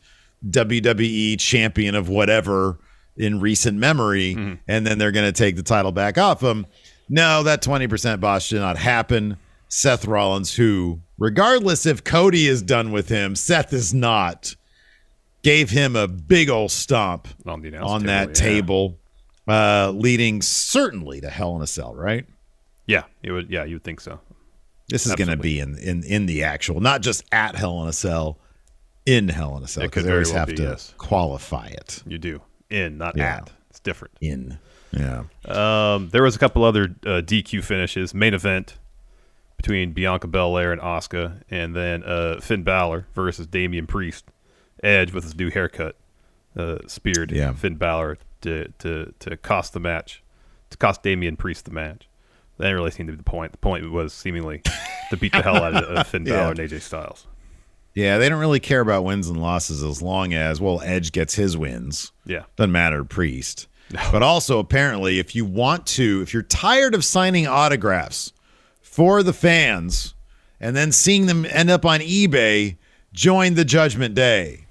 [0.48, 2.78] WWE champion of whatever
[3.16, 4.54] in recent memory, Mm-hmm.
[4.68, 6.66] and then they're going to take the title back off him.
[7.08, 9.36] No, that 20% boss should not happen.
[9.68, 14.54] Seth Rollins, who, regardless if Cody is done with him, Seth is not,
[15.42, 18.34] gave him a big old stomp On the on table, that yeah.
[18.34, 18.98] table,
[19.48, 22.26] uh, leading certainly to Hell in a Cell, right?
[22.86, 23.50] Yeah, it would.
[23.50, 24.20] Yeah, you would think so.
[24.88, 27.88] This is going to be in, in in the actual, not just at Hell in
[27.88, 28.38] a Cell,
[29.06, 29.84] in Hell in a Cell.
[29.84, 30.92] Because they always well have be, to yes.
[30.98, 33.36] qualify it You do in, not Yeah.
[33.36, 33.52] at.
[33.70, 34.14] It's different.
[34.20, 34.58] in.
[34.92, 35.24] Yeah.
[35.46, 38.14] Um, there was a couple other uh, DQ finishes.
[38.14, 38.78] Main event
[39.56, 44.24] between Bianca Belair and Asuka, and then uh, Finn Balor versus Damian Priest.
[44.82, 45.96] Edge with his new haircut
[46.56, 47.52] uh, speared Yeah.
[47.54, 50.22] Finn Balor to, to to cost the match,
[50.70, 52.06] to cost Damian Priest the match.
[52.58, 53.52] That didn't really seem to be the point.
[53.52, 54.62] The point was seemingly
[55.10, 56.34] to beat the hell out of, Finn Yeah.
[56.34, 57.26] Balor and AJ Styles.
[57.94, 61.34] Yeah, they don't really care about wins and losses as long as, well, Edge gets
[61.34, 62.12] his wins.
[62.26, 62.44] Yeah.
[62.56, 63.68] Doesn't matter Priest.
[64.10, 68.32] But also, apparently, if you want to, if you're tired of signing autographs
[68.80, 70.14] for the fans
[70.58, 72.76] and then seeing them end up on eBay,
[73.12, 74.64] join the Judgment Day.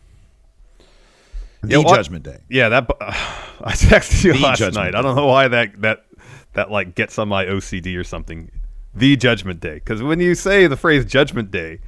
[1.61, 2.39] The Judgment Day.
[2.49, 2.89] Yeah, that.
[2.89, 2.95] Uh,
[3.63, 4.95] I texted you The last Judgment night.
[4.95, 6.05] I don't know why that that
[6.53, 8.49] that like gets on my OCD or something.
[8.95, 11.79] The Judgment Day, because when you say the phrase Judgment Day,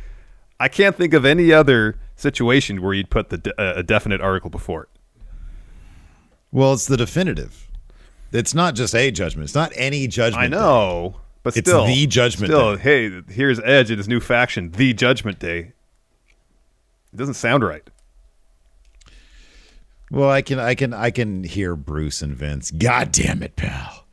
[0.59, 4.21] I can't think of any other situation where you'd put the de- uh, a definite
[4.21, 4.89] article before it.
[6.51, 7.67] Well, it's the definitive.
[8.31, 9.43] It's not just a judgment.
[9.45, 10.43] It's not any judgment.
[10.45, 12.81] I know, but It's still, the Judgment Still, Day.
[13.09, 15.59] hey, here's Edge and his new faction, the Judgment Day.
[17.13, 17.87] It doesn't sound right.
[20.09, 22.71] Well, I can, I can, I can hear Bruce and Vince.
[22.71, 24.04] God damn it, pal!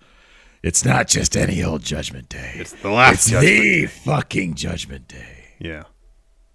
[0.62, 2.52] It's not just any old Judgment Day.
[2.56, 5.44] It's the last It's Judgment the fucking Judgment Day.
[5.58, 5.84] Yeah.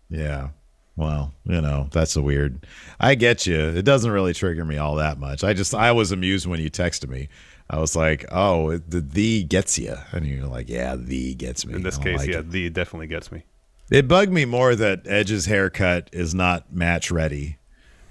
[0.09, 0.49] Yeah.
[0.95, 2.65] Well, you know, that's a weird.
[2.99, 3.59] I get you.
[3.59, 5.43] It doesn't really trigger me all that much.
[5.43, 7.29] I just, I was amused when you texted me.
[7.69, 11.73] I was like, oh, the the gets you, and you're like, yeah, the gets me.
[11.73, 12.51] In this case, like yeah, it.
[12.51, 13.43] the definitely gets me.
[13.91, 17.57] It bugged me more that Edge's haircut is not match ready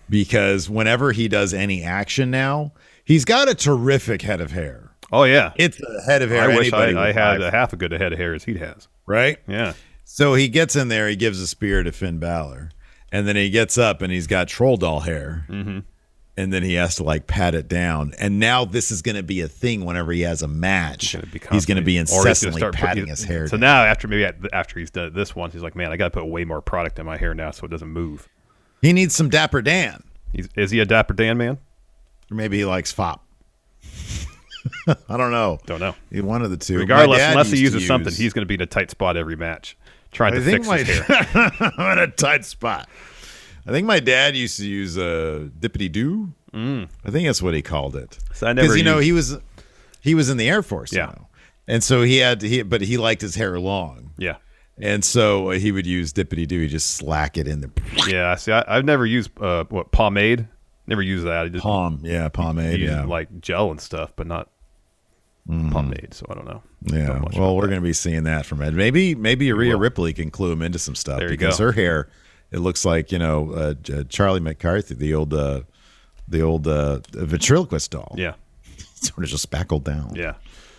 [0.09, 2.73] because whenever he does any action now,
[3.05, 4.86] he's got a terrific head of hair.
[5.13, 6.43] Oh yeah, It's a head of hair.
[6.51, 8.89] I wish I, I had a half a good head of hair as he has.
[9.07, 9.39] right?
[9.47, 9.75] Yeah.
[10.05, 12.71] So he gets in there, he gives a spear to Finn Balor,
[13.13, 15.47] and then he gets up and he's got troll doll hair.
[15.49, 15.81] Mm-hmm.
[16.39, 18.13] And then he has to like pat it down.
[18.19, 21.17] And now this is going to be a thing whenever he has a match.
[21.51, 23.61] He's going to be gonna incessantly start putting- patting his hair So down.
[23.61, 26.27] now, after maybe after he's done this once, he's like, "Man, I got to put
[26.27, 28.29] way more product in my hair now, so it doesn't move."
[28.83, 30.03] He needs some Dapper Dan.
[30.33, 31.57] He's, is he a Dapper Dan man?
[32.31, 33.25] Or maybe he likes fop.
[35.09, 35.59] I don't know.
[35.67, 35.95] Don't know.
[36.23, 36.79] One of the two.
[36.79, 39.37] Regardless, unless he used uses something, he's going to be in a tight spot every
[39.37, 39.77] match,
[40.13, 41.53] trying I to fix my, his hair.
[41.79, 42.89] I'm in a tight spot.
[43.67, 46.33] I think my dad used to use a uh, dippity doo.
[46.53, 46.89] Mm.
[47.05, 48.19] I think that's what he called it.
[48.33, 49.39] So I never you know he was
[50.01, 50.93] he was in the Air Force.
[50.93, 51.07] Yeah.
[51.07, 51.27] know.
[51.67, 54.37] and so he had he but he liked his hair long, Yeah,
[54.79, 56.61] and so he would use dippity doo.
[56.61, 57.71] He just slack it in the
[58.09, 58.37] yeah.
[58.37, 60.49] See, I, I've never used uh, what pomade.
[60.87, 61.47] Never used that.
[61.47, 62.01] I just palm.
[62.05, 62.81] Yeah, pomade.
[62.81, 64.49] Yeah, like gel and stuff, but not
[65.47, 66.13] pomade.
[66.15, 66.63] So I don't know.
[66.83, 67.07] yeah.
[67.07, 68.75] Don't Well, we're going to be seeing that from Ed.
[68.75, 69.77] Maybe maybe Rhea.
[69.77, 71.65] Ripley can clue him into some stuff because go.
[71.67, 72.09] her hair
[72.51, 75.63] it looks like you know uh, J- Charlie McCarthy, the old uh,
[76.29, 78.15] the old uh, ventriloquist doll.
[78.17, 78.35] Yeah,
[78.95, 80.15] sort of just spackled down.
[80.15, 80.35] yeah.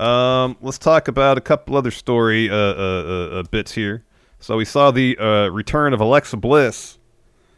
[0.00, 4.04] Um, let's talk about a couple other story uh, uh, uh, uh, bits here.
[4.40, 6.98] So we saw the uh, return of Alexa Bliss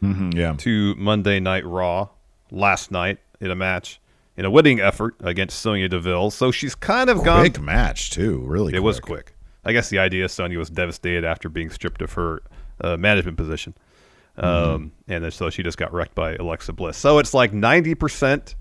[0.03, 0.53] Mhm, yeah.
[0.57, 2.09] to Monday Night Raw
[2.51, 3.99] last night in a match
[4.37, 6.29] in a winning effort against Sonya Deville.
[6.31, 7.39] So she's kind of gone.
[7.39, 8.39] Quick match too.
[8.45, 9.33] Really, It was quick.
[9.63, 12.43] I guess the idea is Sonya was devastated after being stripped of her
[12.81, 13.73] uh, management position,
[14.37, 15.11] um, Mm-hmm.
[15.13, 16.97] and then, so she just got wrecked by Alexa Bliss.
[16.97, 18.53] So it's like ninety percent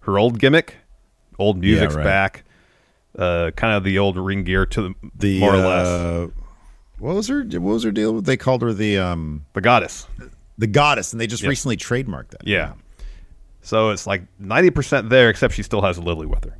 [0.00, 0.74] her old gimmick,
[1.38, 2.04] old music's right.
[2.04, 2.44] back,
[3.18, 6.28] uh, kind of the old ring gear to the, The more or less uh,
[6.98, 7.42] what was her?
[7.42, 8.20] What was her deal?
[8.22, 10.06] They called her the um the goddess.
[10.58, 11.48] the goddess, and they just Yeah.
[11.48, 12.46] recently trademarked that.
[12.46, 12.72] Yeah.
[13.60, 16.56] So it's like ninety percent there, except she still has Lily with her.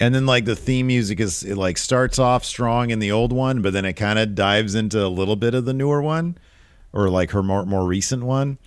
[0.00, 3.32] And then like the theme music is it like starts off strong in the old
[3.32, 6.36] one, but then it kind of dives into a little bit of the newer one,
[6.92, 8.58] or like her more more recent one.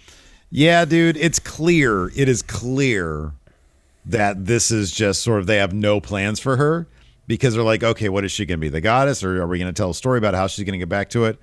[0.51, 2.07] Yeah, dude, it's clear.
[2.15, 3.33] It is clear
[4.05, 6.87] that this is just sort of they have no plans for her
[7.27, 9.59] because they're like, okay, what is she going to be, the goddess, or are we
[9.59, 11.39] going to tell a story about how she's going to get back to it?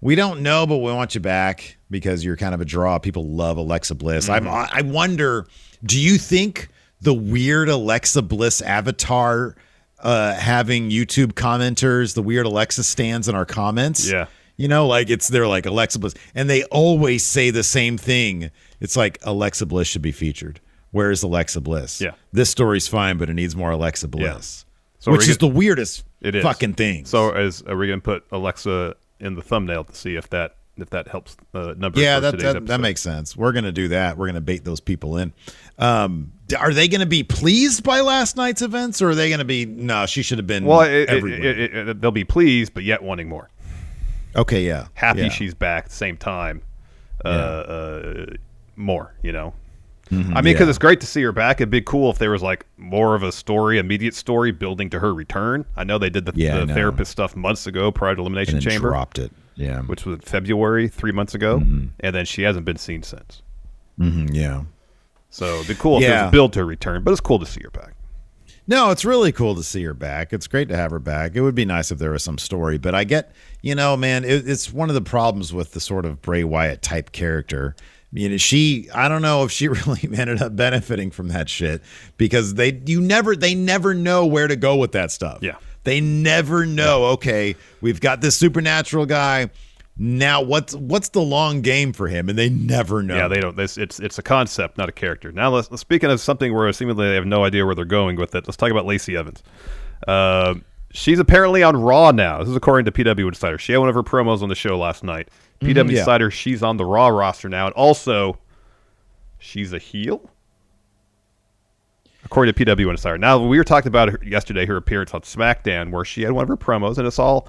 [0.00, 2.98] We don't know, but we want you back because you're kind of a draw.
[2.98, 4.28] People love Alexa Bliss.
[4.30, 5.46] I'm, I wonder,
[5.84, 6.68] do you think
[7.02, 9.56] the weird Alexa Bliss avatar
[9.98, 14.10] uh, having YouTube commenters, the weird Alexa stands in our comments?
[14.10, 14.26] Yeah.
[14.56, 18.50] You know, like it's they're like Alexa Bliss, and they always say the same thing.
[18.78, 20.60] It's like Alexa Bliss should be featured.
[20.90, 22.00] Where is Alexa Bliss?
[22.00, 22.12] Yeah.
[22.32, 24.64] This story's fine, but it needs more Alexa Bliss.
[25.00, 27.06] So which is gonna- the weirdest It is fucking thing.
[27.06, 30.90] So is are we gonna put Alexa in the thumbnail to see if that if
[30.90, 32.02] that helps uh, numbers.
[32.02, 33.36] Yeah, that that, that makes sense.
[33.36, 34.16] We're gonna do that.
[34.16, 35.32] We're gonna bait those people in.
[35.78, 39.66] Um, are they gonna be pleased by last night's events, or are they gonna be
[39.66, 40.06] no?
[40.06, 40.64] She should have been.
[40.64, 41.88] Well, it, it, everywhere.
[41.90, 43.50] it, they'll be pleased, but yet wanting more.
[44.36, 45.28] okay, yeah, Happy yeah.
[45.28, 45.84] she's back.
[45.84, 46.62] At the same time,
[47.24, 48.26] uh, uh,
[48.76, 49.14] more.
[49.22, 49.54] You know.
[50.10, 50.70] Mhm, I mean, because yeah.
[50.70, 51.60] it's great to see her back.
[51.60, 54.98] It'd be cool if there was like more of a story, immediate story building to
[54.98, 55.64] her return.
[55.76, 58.64] I know they did the, Yeah, the therapist stuff months ago prior to Elimination and
[58.64, 59.30] Chamber, dropped it.
[59.54, 61.86] Yeah, which was February, three months ago, Mm-hmm.
[62.00, 63.42] and then she hasn't been seen since.
[64.00, 64.62] Mhm, yeah.
[65.30, 66.28] So it'd be cool if Yeah.
[66.28, 67.94] a build to her return, but it's cool to see her back.
[68.66, 70.32] No, it's really cool to see her back.
[70.32, 71.32] It's great to have her back.
[71.34, 73.32] It would be nice if there was some story, but I get,
[73.62, 76.80] you know, man, it, it's one of the problems with the sort of Bray Wyatt
[76.82, 77.74] type character.
[78.12, 81.82] You know, she, I don't know if she really ended up benefiting from that shit
[82.16, 85.38] because they, you never, they never know where to go with that stuff.
[85.42, 85.56] Yeah.
[85.84, 87.04] They never know.
[87.06, 89.48] Okay, we've got this supernatural guy.
[89.96, 92.28] Now, what's what's the long game for him?
[92.28, 93.16] And they never know.
[93.16, 93.56] Yeah, they don't.
[93.56, 95.32] This it's it's a concept, not a character.
[95.32, 98.16] Now, let's, let's- speaking of something where seemingly they have no idea where they're going
[98.16, 98.46] with it.
[98.46, 99.42] Let's talk about Lacey Evans.
[100.06, 100.54] Uh,
[100.92, 102.38] she's apparently on Raw now.
[102.40, 103.58] This is according to PW Insider.
[103.58, 105.28] She had one of her promos on the show last night.
[105.60, 105.98] PW Mhm, yeah.
[106.00, 108.38] Insider, she's on the Raw roster now, and also
[109.38, 110.30] she's a heel.
[112.24, 113.18] According to PW Insider.
[113.18, 116.42] Now we were talking about her yesterday, her appearance on SmackDown, where she had one
[116.42, 117.48] of her promos, and it's all,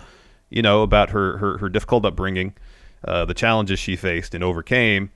[0.50, 2.54] you know, about her her, her difficult upbringing,
[3.06, 5.12] uh, the challenges she faced and overcame,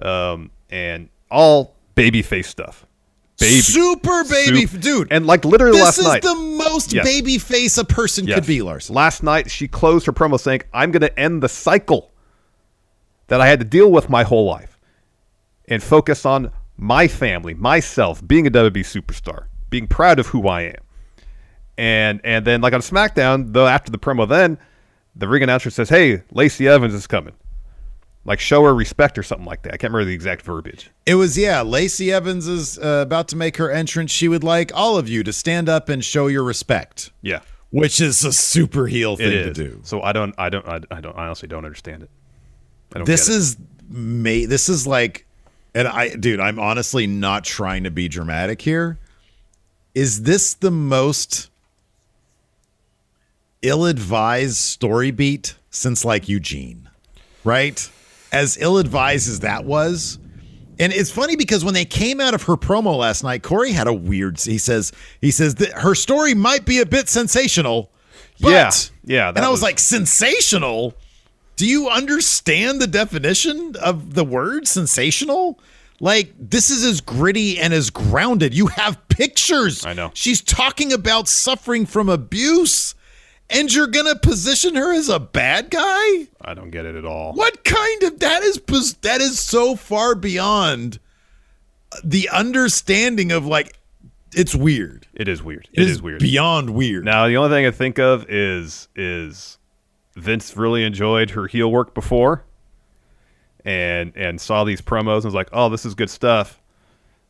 [0.00, 2.86] um, and all babyface stuff.
[3.40, 5.08] Baby, Super baby, Sup- dude.
[5.10, 7.04] and like literally this last is night, the most Yes.
[7.04, 8.36] baby face a person Yes.
[8.36, 8.94] could be, Larson.
[8.94, 12.12] Last night, she closed her promo saying, I'm going to end the cycle
[13.28, 14.78] that I had to deal with my whole life
[15.68, 20.62] and focus on my family, myself, being a WWE superstar, being proud of who I
[20.62, 20.74] am.
[21.76, 24.58] And and then, like on SmackDown, though, after the promo, then
[25.16, 27.34] the ring announcer says, Hey, Lacey Evans is coming.
[28.26, 29.74] Like, show her respect or something like that.
[29.74, 30.90] I can't remember the exact verbiage.
[31.04, 31.60] It was yeah.
[31.62, 34.10] Lacey Evans is uh, about to make her entrance.
[34.12, 37.40] She would like all of you to stand up and show your respect, Yeah.
[37.70, 39.80] which is a super heel thing to do.
[39.82, 42.10] So I don't, I don't, I, I don't, I honestly don't understand it.
[43.04, 43.56] This is
[43.88, 45.26] ma- This is like,
[45.74, 48.98] and I, dude, I'm honestly not trying to be dramatic here.
[49.94, 51.50] Is this the most
[53.62, 56.88] ill-advised story beat since like Eugene?
[57.44, 57.88] Right?
[58.32, 60.18] As ill-advised as that was.
[60.78, 63.86] And it's funny because when they came out of her promo last night, Corey had
[63.86, 64.40] a weird.
[64.40, 64.90] He says
[65.20, 67.90] he says that her story might be a bit sensational.
[68.40, 68.70] But, Yeah.
[69.04, 70.94] Yeah, And I was, was- like, sensational.
[71.56, 75.60] Do you understand the definition of the word sensational?
[76.00, 78.52] Like this is as gritty and as grounded.
[78.54, 79.86] You have pictures.
[79.86, 80.10] I know.
[80.14, 82.94] She's talking about suffering from abuse,
[83.48, 86.26] and you're gonna position her as a bad guy.
[86.42, 87.32] I don't get it at all.
[87.34, 88.58] What kind of that is
[89.02, 90.98] that is so far beyond
[92.02, 93.78] the understanding of like
[94.34, 95.06] it's weird.
[95.14, 95.68] It is weird.
[95.72, 96.18] It it is is weird.
[96.18, 97.04] beyond weird.
[97.04, 99.58] Now the only thing I think of is is
[100.16, 102.44] Vince really enjoyed her heel work before,
[103.64, 106.60] and and saw these promos and was like, oh, this is good stuff,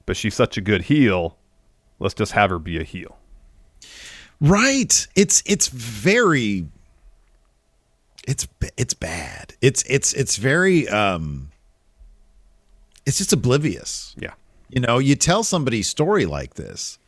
[0.07, 1.39] but she's such a good heel.
[1.99, 3.19] Let's just have her be a heel.
[4.41, 5.07] Right.
[5.15, 6.67] It's it's very
[8.27, 9.55] it's it's bad.
[9.63, 11.51] It's it's it's very um
[13.07, 14.15] it's just oblivious.
[14.19, 14.35] Yeah.
[14.69, 16.99] You know, you tell somebody's story like this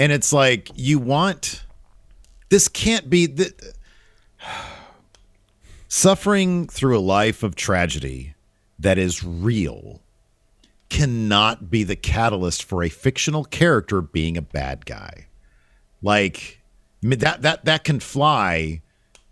[0.00, 1.62] and it's like you want
[2.48, 3.52] this can't be the
[5.90, 8.34] suffering through a life of tragedy
[8.78, 10.00] that is real
[10.88, 15.26] cannot be the catalyst for a fictional character being a bad guy.
[16.00, 16.62] Like
[17.02, 18.82] that that that can fly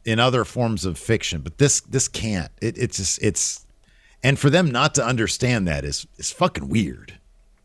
[0.05, 2.51] in other forms of fiction, but this this can't.
[2.61, 3.65] It, it's just it's
[4.23, 7.19] and for them not to understand that is is fucking weird.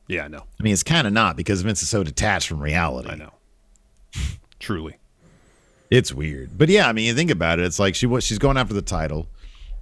[0.08, 0.46] Yeah, I know.
[0.60, 3.10] I mean, it's kind of not because Vince is so detached from reality.
[3.10, 3.34] I know.
[4.60, 4.98] Truly.
[5.94, 7.66] It's weird, but yeah, I mean, you think about it.
[7.66, 9.28] It's like she was she's going after the title.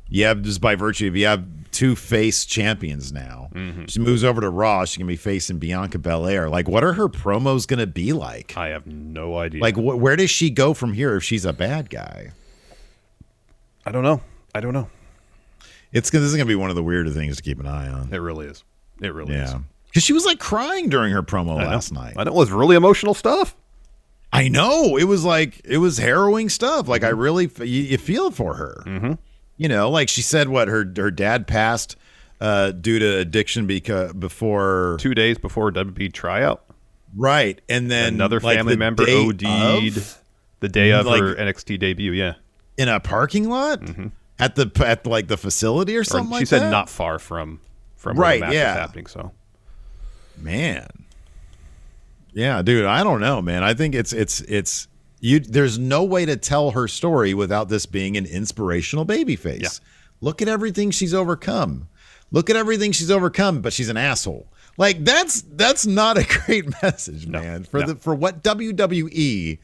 [0.10, 3.50] You have just by virtue of you have two face champions now.
[3.56, 3.86] Mm-hmm.
[3.86, 4.84] She moves over to Raw.
[4.84, 6.50] She can be facing Bianca Belair.
[6.50, 8.58] Like, what are her promos going to be like?
[8.58, 9.62] I have no idea.
[9.62, 12.34] Like, wh- where does she go from here if she's a bad guy?
[13.86, 14.20] I don't know.
[14.54, 14.90] I don't know.
[15.94, 17.68] It's gonna, this is going to be one of the weirder things to keep an
[17.68, 18.14] eye on.
[18.14, 18.66] It really is.
[19.02, 19.52] It really is.
[19.52, 21.70] Yeah, because she was like crying during her promo I know.
[21.70, 22.16] last night.
[22.18, 23.56] I know it was really emotional stuff.
[24.34, 26.88] I know it was like it was harrowing stuff.
[26.88, 28.84] Like I really, f- you, you feel for her.
[28.86, 29.14] Mm-hmm.
[29.58, 31.96] You know, like she said, what her her dad passed
[32.40, 36.64] uh, due to addiction because before Two days before WB tryout,
[37.16, 39.44] right, and then another like, family the member OD'd
[39.98, 40.18] of,
[40.62, 42.12] the day of Like- her NXT debut.
[42.14, 42.36] Yeah.
[42.78, 43.82] in a parking lot.
[43.82, 44.08] Mm-hmm.
[44.40, 46.32] at the at like the facility or Or something.
[46.32, 46.72] she like said that?
[46.72, 47.60] not far from
[47.98, 48.72] from where Right, yeah.
[48.74, 49.06] was happening.
[49.08, 49.34] So
[50.38, 50.88] Man.
[52.34, 53.64] Yeah, dude, I don't know, man.
[53.64, 54.88] I think it's it's it's
[55.20, 59.62] you there's no way to tell her story without this being an inspirational baby face.
[59.62, 59.70] Yeah.
[60.22, 61.88] Look at everything she's overcome.
[62.32, 64.48] Look at everything she's overcome, but she's an asshole.
[64.78, 67.66] Like that's that's not a great message, man.
[67.66, 67.88] For no.
[67.88, 69.60] the for what WWE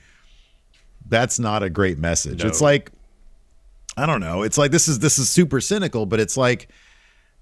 [1.10, 2.44] that's not a great message.
[2.44, 2.50] No.
[2.50, 2.92] It's like
[3.96, 4.44] I don't know.
[4.44, 6.70] It's like this is this is super cynical, but it's like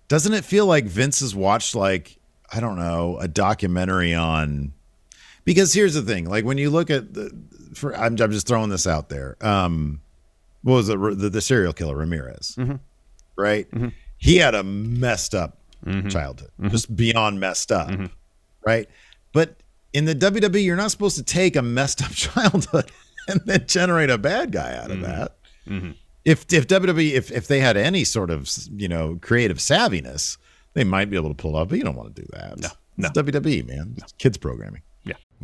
[0.08, 2.18] doesn't it feel like Vince has watched like
[2.52, 4.74] I don't know a documentary on
[5.46, 7.32] because here's the thing like when you look at the
[7.74, 9.38] for I'm, I'm just throwing this out there.
[9.42, 10.02] Um
[10.64, 11.00] what was it?
[11.00, 12.56] The, the serial killer Ramirez.
[12.58, 12.76] Mm-hmm.
[13.38, 13.70] Right?
[13.72, 13.90] Mm-hmm.
[14.18, 16.10] He had a messed up mm-hmm.
[16.10, 17.90] childhood just beyond messed up
[18.66, 18.90] right?
[19.32, 19.58] But
[19.94, 22.92] in the WWE you're not supposed to take a messed up childhood
[23.28, 25.38] and then generate a bad guy out of that.
[26.24, 30.38] If if WWE if if they had any sort of you know creative savviness,
[30.74, 31.70] they might be able to pull it off.
[31.70, 32.60] But you don't want to do that.
[32.60, 33.08] No, no.
[33.08, 33.94] it's WWE, man.
[33.98, 34.82] It's kids programming.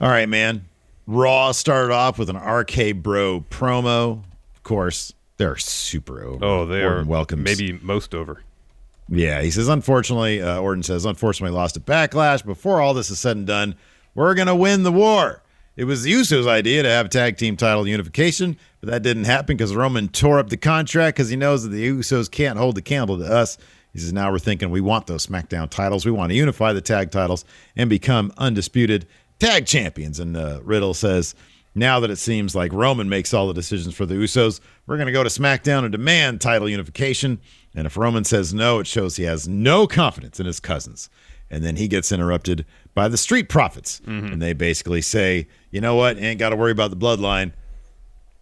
[0.00, 0.66] All right, man.
[1.06, 4.22] Raw started off with an RK Bro promo.
[4.54, 6.44] Of course, they're super over.
[6.44, 7.42] oh, they Orton are welcomes.
[7.42, 8.42] maybe most over.
[9.08, 9.68] Yeah, he says.
[9.68, 11.04] Unfortunately, uh, Orton says.
[11.04, 12.44] Unfortunately, lost a Backlash.
[12.44, 13.74] Before all this is said and done,
[14.14, 15.42] we're gonna win the war.
[15.76, 19.56] It was the Usos' idea to have tag team title unification, but that didn't happen
[19.56, 22.82] because Roman tore up the contract because he knows that the Usos can't hold the
[22.82, 23.56] candle to us.
[23.92, 26.04] He says, now we're thinking we want those SmackDown titles.
[26.04, 27.44] We want to unify the tag titles
[27.76, 29.06] and become undisputed
[29.40, 30.20] tag champions.
[30.20, 31.34] And uh, Riddle says,
[31.74, 35.06] now that it seems like Roman makes all the decisions for the Usos, we're going
[35.06, 37.40] to go to SmackDown and demand title unification.
[37.74, 41.08] And if Roman says no, it shows he has no confidence in his cousins.
[41.50, 42.64] And then he gets interrupted
[42.94, 44.00] by the Street Profits.
[44.06, 46.18] And they basically say, you know what?
[46.18, 47.52] Ain't got to worry about the bloodline.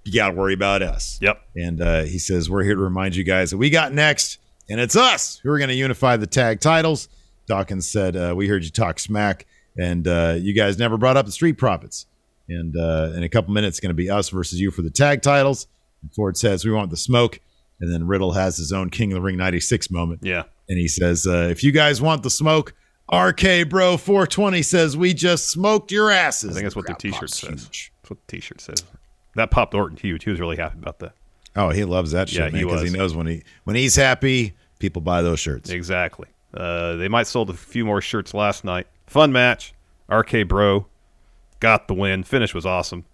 [0.04, 1.18] You got to worry about us.
[1.20, 1.40] Yep.
[1.56, 4.38] And uh, he says, We're here to remind you guys that we got next,
[4.70, 7.08] and it's us who are going to unify the tag titles.
[7.46, 9.46] Dawkins said, uh, We heard you talk smack,
[9.78, 12.06] and uh, you guys never brought up the Street Profits.
[12.48, 14.90] And uh, in a couple minutes, it's going to be us versus you for the
[14.90, 15.66] tag titles.
[16.02, 17.40] And Ford says, We want the smoke.
[17.80, 20.20] And then Riddle has his own King of the Ring 96 moment.
[20.24, 20.44] Yeah.
[20.68, 22.74] And he says, uh, If you guys want the smoke,
[23.12, 26.50] RK Bro 420 says, We just smoked your asses.
[26.50, 27.48] I think that's what the T-shirt says.
[27.64, 27.92] huge.
[28.02, 28.84] That's what the T-shirt says.
[29.36, 30.24] That popped Orton huge.
[30.24, 31.12] He was really happy about that.
[31.54, 32.94] Oh, he loves that shit, Yeah, man, he because he was.
[32.94, 35.70] knows when he when he's happy, people buy those shirts.
[35.70, 36.28] Exactly.
[36.54, 38.86] Uh, they might sold a few more shirts last night.
[39.08, 39.74] Fun match.
[40.10, 40.86] RK Bro
[41.60, 42.22] got the win.
[42.22, 43.04] Finish was awesome.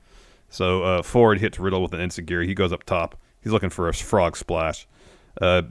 [0.49, 2.47] So uh, Ford hits Riddle with an enziguri.
[2.47, 3.17] He goes up top.
[3.43, 4.87] He's looking for a frog splash.
[5.41, 5.63] Uh,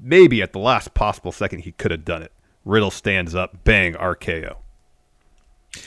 [0.00, 2.32] maybe at the last possible second he could have done it.
[2.64, 4.56] Riddle stands up, bang, RKO.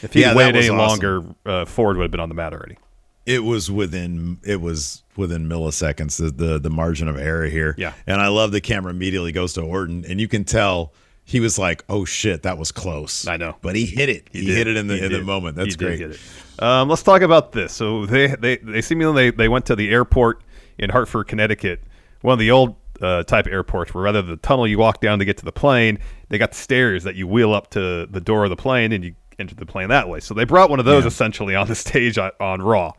[0.02, 0.78] If he Yeah, waited any awesome.
[0.78, 2.78] longer, uh, Ford would have been on the mat already.
[3.26, 7.76] It was within it was within milliseconds the, the the margin of error here.
[7.78, 7.94] Yeah.
[8.08, 10.92] and I love the camera immediately goes to Orton, and you can tell
[11.24, 13.56] he was like, "Oh shit, that was close." I know.
[13.62, 14.28] but he hit it.
[14.32, 14.58] He, did.
[14.58, 15.56] hit it in the He in the moment.
[15.56, 16.20] That's He did great.
[16.60, 17.74] Um, let's talk about this.
[17.74, 20.44] So they they they seemingly they, they went to the airport
[20.78, 21.84] in Hartford, Connecticut,
[22.22, 25.20] one of the old uh, type airports where rather than the tunnel you walk down
[25.20, 25.98] to get to the plane,
[26.30, 29.04] they got the stairs that you wheel up to the door of the plane and
[29.04, 30.20] you enter the plane that way.
[30.20, 31.08] So they brought one of those Yeah.
[31.08, 32.92] essentially on the stage on, on Raw.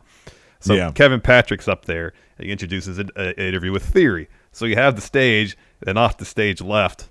[0.59, 0.91] So Yeah.
[0.91, 2.13] Kevin Patrick's up there.
[2.39, 4.27] He introduces an interview with Theory.
[4.51, 5.57] So you have the stage,
[5.87, 7.09] and off the stage left.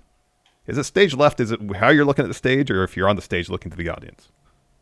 [0.67, 1.39] Is it stage left?
[1.39, 3.71] Is it how you're looking at the stage, or if you're on the stage looking
[3.71, 4.29] to the audience?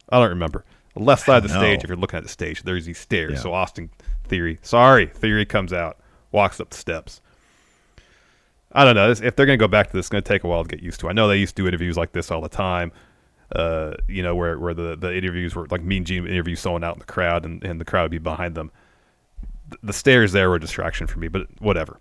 [0.09, 0.63] I don't remember.
[0.93, 3.33] The left side of the stage, if you're looking at the stage, there's these stairs.
[3.33, 3.39] Yeah.
[3.39, 3.89] So Austin
[4.25, 5.97] Theory, sorry, Theory comes out,
[6.31, 7.21] walks up the steps.
[8.73, 10.03] I don't know This- if they're going to go back to this.
[10.03, 11.09] It's going to take a while to get used to.
[11.09, 12.91] I know they used to do interviews like this all the time.
[13.53, 16.95] Uh, you know, where where the, the interviews were like Mean Gene interview someone out
[16.95, 18.71] in the crowd, and, and the crowd would be behind them.
[19.69, 21.99] The, the stairs there were a distraction for me, but whatever.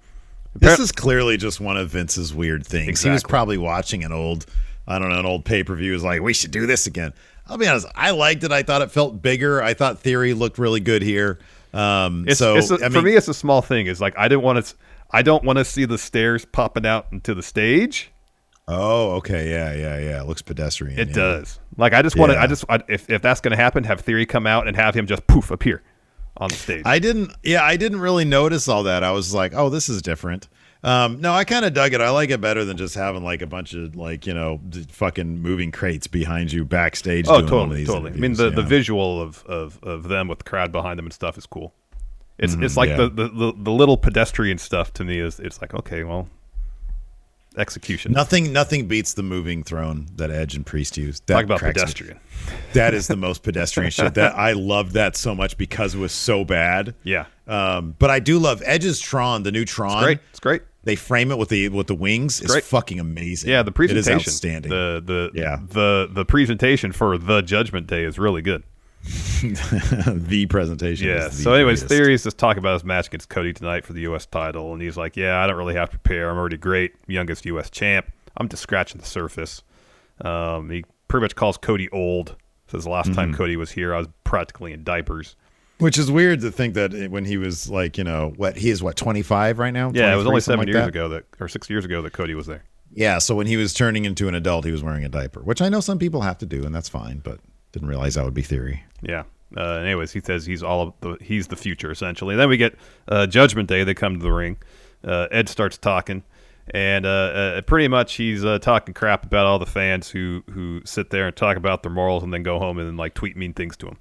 [0.54, 3.02] This is clearly just one of Vince's weird things.
[3.02, 4.46] He was probably watching an old,
[4.86, 5.94] I don't know, an old pay per view.
[5.94, 7.12] Is like, we should do this again.
[7.46, 7.86] I'll be honest.
[7.94, 8.52] I liked it.
[8.52, 9.62] I thought it felt bigger.
[9.62, 11.38] I thought Theory looked really good here.
[11.72, 13.86] Um, It's, so it's a, I for me, it's a small thing.
[13.86, 14.74] It's like I didn't want to.
[15.12, 18.12] I don't want to see the stairs popping out into the stage.
[18.68, 20.20] Oh, okay, yeah, yeah, yeah.
[20.20, 20.98] It looks pedestrian.
[20.98, 21.14] It yeah.
[21.14, 21.58] does.
[21.76, 22.34] Like I just want to.
[22.34, 22.42] Yeah.
[22.42, 24.94] I just I, if if that's going to happen, have Theory come out and have
[24.94, 25.82] him just poof appear
[26.40, 26.82] on stage.
[26.84, 27.32] I didn't.
[27.42, 29.04] Yeah, I didn't really notice all that.
[29.04, 30.48] I was like, oh, this is different.
[30.82, 32.00] Um, no, I kind of dug it.
[32.00, 34.86] I like it better than just having like a bunch of like you know d-
[34.90, 37.26] fucking moving crates behind you backstage.
[37.28, 38.10] Oh, doing one of totally, these totally.
[38.12, 41.04] I mean, the, you the visual of, of, of them with the crowd behind them
[41.04, 41.74] and stuff is cool.
[42.38, 42.96] It's Mhm, it's like yeah.
[42.96, 46.28] the, the, the, the little pedestrian stuff to me is it's like okay, well,
[47.56, 48.12] execution.
[48.12, 51.20] Nothing, nothing beats the moving throne that Edge and Priest use.
[51.26, 51.80] That Talk about cracks me.
[51.82, 52.20] pedestrian.
[52.74, 54.14] That is the most pedestrian shit.
[54.14, 56.94] That I loved that so much because it was so bad.
[57.02, 57.26] Yeah.
[57.46, 59.96] Um, but I do love Edge's Tron, the new Tron.
[59.98, 60.18] It's great.
[60.30, 60.62] It's great.
[60.82, 62.40] They frame it with the with the wings.
[62.40, 62.64] It's Great.
[62.64, 63.50] fucking amazing.
[63.50, 64.70] Yeah, the presentation, It is outstanding.
[64.70, 65.58] The the Yeah.
[65.68, 68.62] the the presentation for the Judgment Day is really good.
[69.42, 71.08] the presentation.
[71.08, 71.30] Yeah.
[71.30, 71.88] So, anyways, greatest.
[71.88, 74.26] theories just talk about his match against Cody tonight for the U.S.
[74.26, 76.30] title, and he's like, "Yeah, I don't really have to prepare.
[76.30, 77.70] I'm already great, youngest U.S.
[77.70, 78.10] champ.
[78.36, 79.62] I'm just scratching the surface."
[80.20, 82.36] Um, he pretty much calls Cody old.
[82.68, 83.36] Says the last time Mhm.
[83.36, 85.34] Cody was here, I was practically in diapers.
[85.78, 88.82] Which is weird to think that when he was like, you know, what he is
[88.82, 89.90] what twenty five right now.
[89.94, 92.46] Yeah, it was only seven years ago that, or six years ago that Cody was
[92.46, 92.62] there.
[92.92, 95.62] Yeah, so when he was turning into an adult, he was wearing a diaper, which
[95.62, 97.18] I know some people have to do, and that's fine.
[97.24, 97.38] But
[97.72, 98.82] didn't realize that would be theory.
[99.02, 99.24] Yeah.
[99.56, 102.36] Uh, anyways, he says he's all of the he's the future essentially.
[102.36, 102.76] then we get
[103.08, 103.84] uh, Judgment Day.
[103.84, 104.58] They come to the ring.
[105.02, 106.22] Uh, Ed starts talking,
[106.72, 110.82] and uh, uh, pretty much he's uh, talking crap about all the fans who who
[110.84, 113.36] sit there and talk about their morals and then go home and then like tweet
[113.36, 113.98] mean things to him.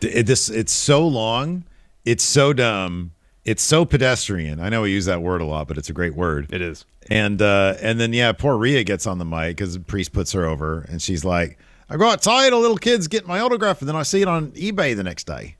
[0.00, 1.64] It, this it's so long,
[2.04, 3.12] it's so dumb,
[3.44, 4.58] it's so pedestrian.
[4.58, 6.52] I know we use that word a lot, but it's a great word.
[6.52, 6.84] It is.
[7.10, 10.32] And uh, and then yeah, poor Rhea gets on the mic because the priest puts
[10.32, 11.58] her over, and she's like,
[11.90, 14.52] "I go outside, a little kids get my autograph, and then I see it on
[14.52, 15.56] eBay the next day."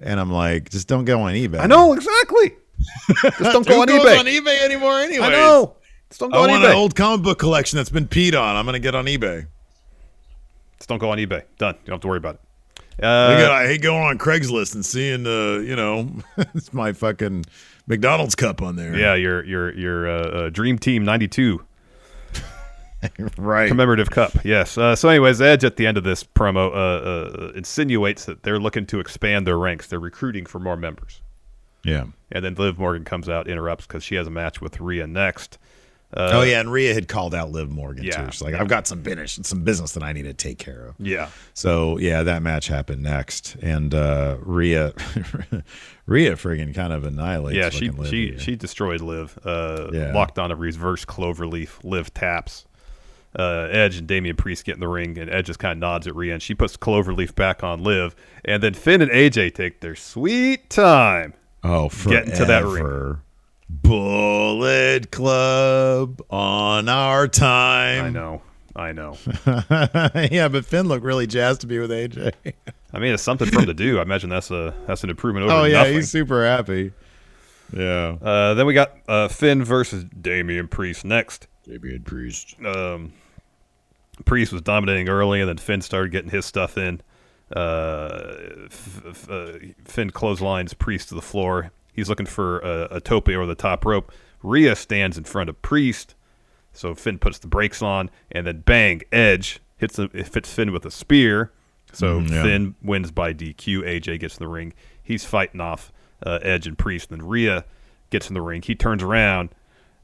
[0.00, 1.60] And I'm like, just don't go on eBay.
[1.60, 2.52] I know exactly.
[3.22, 4.18] Just don't go on eBay.
[4.18, 5.26] on eBay anymore anyway.
[5.26, 5.76] I know.
[6.08, 6.70] Just don't go I on want eBay.
[6.70, 8.56] an old comic book collection that's been peed on.
[8.56, 9.46] I'm gonna get on eBay.
[10.78, 11.44] Just don't go on eBay.
[11.58, 11.74] Done.
[11.76, 12.40] You don't have to worry about it.
[13.02, 16.10] I, Uh, got- I hate going on Craigslist and seeing uh, you know,
[16.54, 17.44] it's my fucking
[17.86, 18.96] McDonald's cup on there.
[18.96, 21.64] yeah, your your your uh, uh, Dream Team '92
[23.38, 23.68] right.
[23.68, 24.32] commemorative cup.
[24.44, 24.76] Yes.
[24.78, 26.74] Uh, so, anyways, Edge at the end of this promo uh,
[27.48, 29.86] uh, insinuates that they're looking to expand their ranks.
[29.88, 31.20] They're recruiting for more members.
[31.84, 32.06] Yeah.
[32.32, 35.58] And then Liv Morgan comes out, interrupts because she has a match with Rhea next.
[36.16, 38.24] Uh, oh yeah, and Rhea had called out Liv Morgan Yeah.
[38.24, 38.30] too.
[38.30, 40.94] She's like, I've got some business, some business that I need to take care of.
[41.00, 41.28] Yeah.
[41.54, 44.92] So yeah, that match happened next, and uh, Rhea,
[46.06, 47.56] Rhea, friggin' kind of annihilates.
[47.56, 48.38] Yeah, she Liv she here.
[48.38, 49.36] she destroyed Liv.
[49.44, 50.12] Uh, Yeah.
[50.12, 51.82] Locked on a reverse cloverleaf.
[51.82, 52.64] Liv taps.
[53.36, 56.06] Uh, Edge and Damian Priest get in the ring, and Edge just kind of nods
[56.06, 58.14] at Rhea, and she puts cloverleaf back on Liv,
[58.44, 61.34] and then Finn and AJ take their sweet time.
[61.62, 63.18] oh getting to that ring.
[63.68, 68.04] Bullet Club on our time.
[68.04, 68.42] I know,
[68.76, 69.16] I know.
[70.30, 72.32] yeah, but Finn looked really jazzed to be with AJ.
[72.92, 73.98] I mean, it's something for him to do.
[73.98, 75.94] I imagine that's a that's an improvement over oh yeah, nothing.
[75.94, 76.92] he's super happy.
[77.72, 78.16] Yeah.
[78.22, 81.48] Uh, then we got uh, Finn versus Damian Priest next.
[81.64, 82.54] Damian Priest.
[82.64, 83.12] Um,
[84.24, 87.00] Priest was dominating early, and then Finn started getting his stuff in.
[87.54, 88.36] Uh,
[88.66, 89.52] f- f- uh,
[89.84, 91.70] Finn clotheslines Priest to the floor.
[91.92, 94.12] He's looking for a, a tope over the top rope.
[94.42, 96.14] Rhea stands in front of Priest,
[96.72, 100.72] so Finn puts the brakes on, and then bang, Edge hits a, it fits Finn
[100.72, 101.52] with a spear.
[101.92, 102.42] So Mhm, yeah.
[102.42, 103.82] Finn wins by DQ.
[103.84, 104.72] AJ gets in the ring.
[105.02, 105.92] He's fighting off
[106.26, 107.10] uh, Edge and Priest.
[107.12, 107.64] And then Rhea
[108.10, 108.62] gets in the ring.
[108.62, 109.50] He turns around,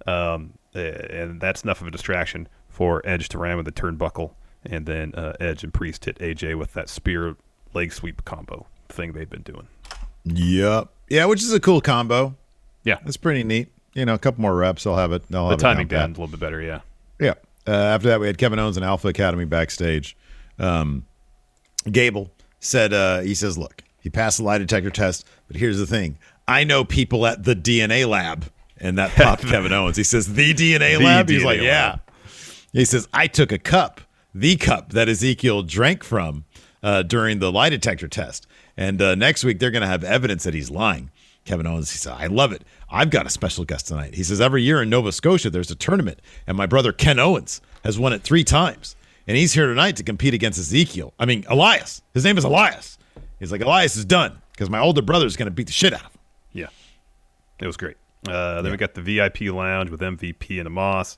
[0.06, 2.46] um, and that's enough of a distraction
[2.80, 4.30] for Edge to ram with the turnbuckle.
[4.64, 7.36] And then uh, Edge and Priest hit AJ with that spear
[7.74, 9.68] leg sweep combo thing they've been doing.
[10.24, 10.88] Yep.
[11.10, 12.36] Yeah, which is a cool combo.
[12.82, 12.96] Yeah.
[13.04, 13.68] That's pretty neat.
[13.92, 15.24] You know, a couple more reps, I'll have it.
[15.30, 16.80] I'll The have it timing down down a little bit better, yeah.
[17.18, 17.34] Yeah.
[17.68, 20.16] Uh, after that, we had Kevin Owens and Alpha Academy backstage.
[20.58, 21.04] Um,
[21.92, 25.86] Gable said, uh, he says, look, he passed the lie detector test, but here's the
[25.86, 26.16] thing.
[26.48, 28.46] I know people at the DNA lab.
[28.78, 29.98] And that popped Kevin Owens.
[29.98, 31.28] He says, the DNA The lab?
[31.28, 31.98] He's DNA like, yeah.
[32.72, 34.00] He says, I took a cup,
[34.34, 36.44] the cup that Ezekiel drank from
[36.82, 38.46] uh, during the lie detector test.
[38.76, 41.10] And uh, next week, they're going to have evidence that he's lying.
[41.44, 42.62] Kevin Owens, he said, I love it.
[42.90, 44.14] I've got a special guest tonight.
[44.14, 47.60] He says, every year in Nova Scotia, there's a tournament, and my brother Ken Owens
[47.84, 48.94] has won it three times.
[49.26, 51.12] And he's here tonight to compete against Ezekiel.
[51.18, 52.02] I mean, Elias.
[52.14, 52.98] His name is Elias.
[53.38, 55.92] He's like, Elias is done because my older brother is going to beat the shit
[55.92, 56.20] out of him.
[56.52, 56.66] Yeah.
[57.58, 57.96] It was great.
[58.28, 61.16] Uh, then we got the VIP lounge with MVP and Omos.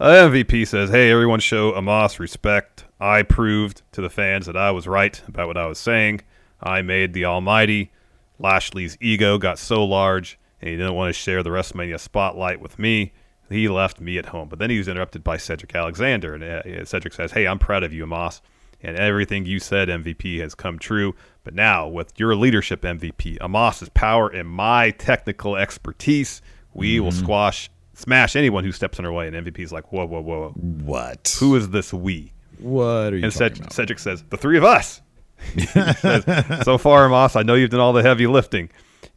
[0.00, 2.84] MVP says, Hey, everyone, show Omos respect.
[2.98, 6.22] I proved to the fans that I was right about what I was saying.
[6.60, 7.92] I made the Almighty.
[8.40, 12.76] Lashley's ego got so large, and he didn't want to share the WrestleMania spotlight with
[12.76, 13.12] me.
[13.48, 14.48] He left me at home.
[14.48, 16.34] But then he was interrupted by Cedric Alexander.
[16.34, 18.40] And uh, Cedric says, Hey, I'm proud of you, Omos.
[18.80, 21.14] And everything you said, MVP, has come true.
[21.44, 26.42] But now, with your leadership, MVP, Omos's power and my technical expertise,
[26.72, 29.28] we will squash smash anyone who steps in her way.
[29.28, 31.36] And MVP's like, whoa, whoa, whoa, what?
[31.40, 32.32] Who is this we?
[32.58, 33.72] What are you and talking Ced- about?
[33.72, 35.00] Cedric says, the three of us.
[36.00, 36.24] Says,
[36.64, 38.70] so far, Moss, I know you've done all the heavy lifting.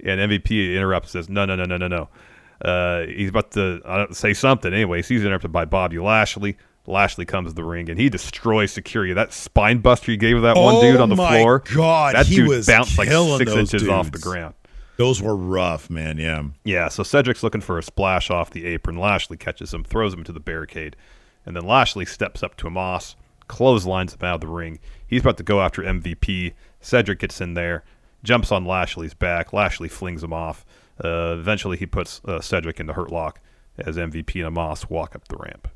[0.03, 2.09] And MVP interrupts, says, no, no, no, no, no, no.
[2.61, 4.73] Uh, he's about to uh, say something.
[4.73, 6.57] Anyway, he's interrupted by Bobby Lashley.
[6.87, 9.13] Lashley comes to the ring and he destroys security.
[9.13, 11.63] That spine buster he gave that one Oh dude on the my floor.
[11.73, 14.55] God, that he dude was bounced like six those inches off the ground.
[14.97, 16.17] Those were rough, man.
[16.17, 16.43] Yeah.
[16.63, 18.97] Yeah, so Cedric's looking for a splash off the apron.
[18.97, 20.95] Lashley catches him, throws him to the barricade,
[21.45, 23.15] and then Lashley steps up to Moss,
[23.47, 24.79] clotheslines him out of the ring.
[25.05, 26.53] He's about to go after MVP.
[26.81, 27.83] Cedric gets in there,
[28.23, 29.53] jumps on Lashley's back.
[29.53, 30.65] Lashley flings him off.
[31.03, 33.39] Uh, eventually, he puts uh, Cedric in the hurt lock
[33.77, 35.67] as MVP and Moss walk up the ramp.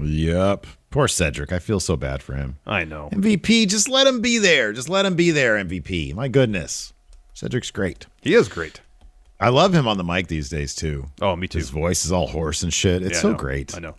[0.00, 0.66] Yep.
[0.90, 1.52] Poor Cedric.
[1.52, 2.56] I feel so bad for him.
[2.66, 3.10] I know.
[3.12, 4.72] MVP, just let him be there.
[4.72, 6.14] Just let him be there, MVP.
[6.14, 6.92] My goodness.
[7.40, 8.04] Cedric's great.
[8.20, 8.82] He is great.
[9.40, 11.06] I love him on the mic these days, too.
[11.22, 11.56] Oh, me too.
[11.56, 13.02] His voice is all hoarse and shit.
[13.02, 13.38] It's Yeah, so know.
[13.38, 13.74] great.
[13.74, 13.94] I know.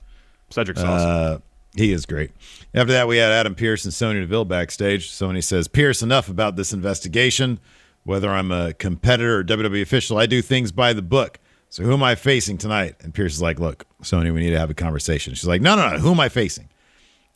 [0.52, 1.10] Cedric's awesome.
[1.10, 1.38] Uh,
[1.76, 2.30] he is great.
[2.76, 5.10] After that, we had Adam Pearce and Sonya Deville backstage.
[5.10, 7.60] Sony says, Pearce, enough about this investigation.
[8.04, 11.40] Whether I'm a competitor or WWE official, I do things by the book.
[11.70, 12.96] So who am I facing tonight?
[13.02, 15.34] And Pearce is like, look, Sony, we need to have a conversation.
[15.34, 15.98] She's like, no, no, no.
[15.98, 16.70] Who am I facing?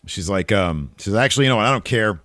[0.05, 1.65] She's like, um, she's actually, you know what?
[1.65, 2.21] I don't care.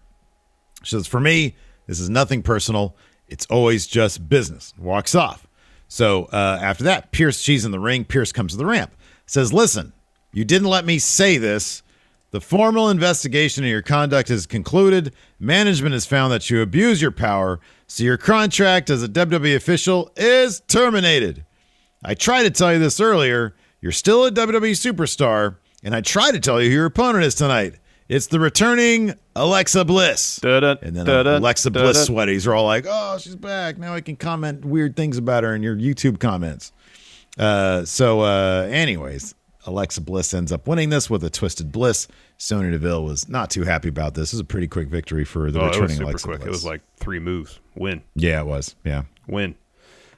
[0.82, 1.54] She says, for me,
[1.86, 2.94] this is nothing personal.
[3.30, 4.74] It's always just business.
[4.78, 5.46] Walks off.
[5.88, 8.04] So uh, after that, Pearce, she's in the ring.
[8.04, 8.92] Pearce comes to the ramp.
[9.26, 9.92] Says, listen,
[10.32, 11.82] you didn't let me say this.
[12.32, 15.12] The formal investigation of your conduct is concluded.
[15.40, 17.58] Management has found that you abuse your power,
[17.88, 21.44] so your contract as a WWE official is terminated.
[22.04, 23.56] I tried to tell you this earlier.
[23.80, 27.34] You're still a WWE superstar, and I tried to tell you who your opponent is
[27.34, 27.74] tonight.
[28.10, 30.40] It's the returning Alexa Bliss.
[30.42, 32.26] Dun-dun, And then dun-dun, Alexa Bliss dun-dun.
[32.26, 33.78] sweaties are all like, "Oh, she's back!
[33.78, 36.72] Now I can comment weird things about her in your YouTube comments."
[37.38, 42.08] Uh, so, uh, anyways, Alexa Bliss ends up winning this with a twisted bliss.
[42.36, 44.32] Sonya Deville was not too happy about this.
[44.32, 46.38] It was a pretty quick victory for the Oh, it was returning super Alexa quick.
[46.40, 46.48] Bliss.
[46.48, 47.60] It was like three moves.
[47.76, 48.02] Win.
[48.16, 48.74] yeah, it was.
[48.84, 49.02] Yeah.
[49.28, 49.54] win.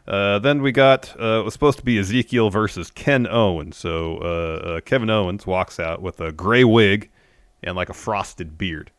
[0.08, 3.76] Uh, then we got uh, it was supposed to be Ezekiel versus Ken Owens.
[3.76, 4.24] So uh,
[4.76, 7.10] uh, Kevin Owens walks out with a gray wig
[7.62, 8.90] and like a frosted beard.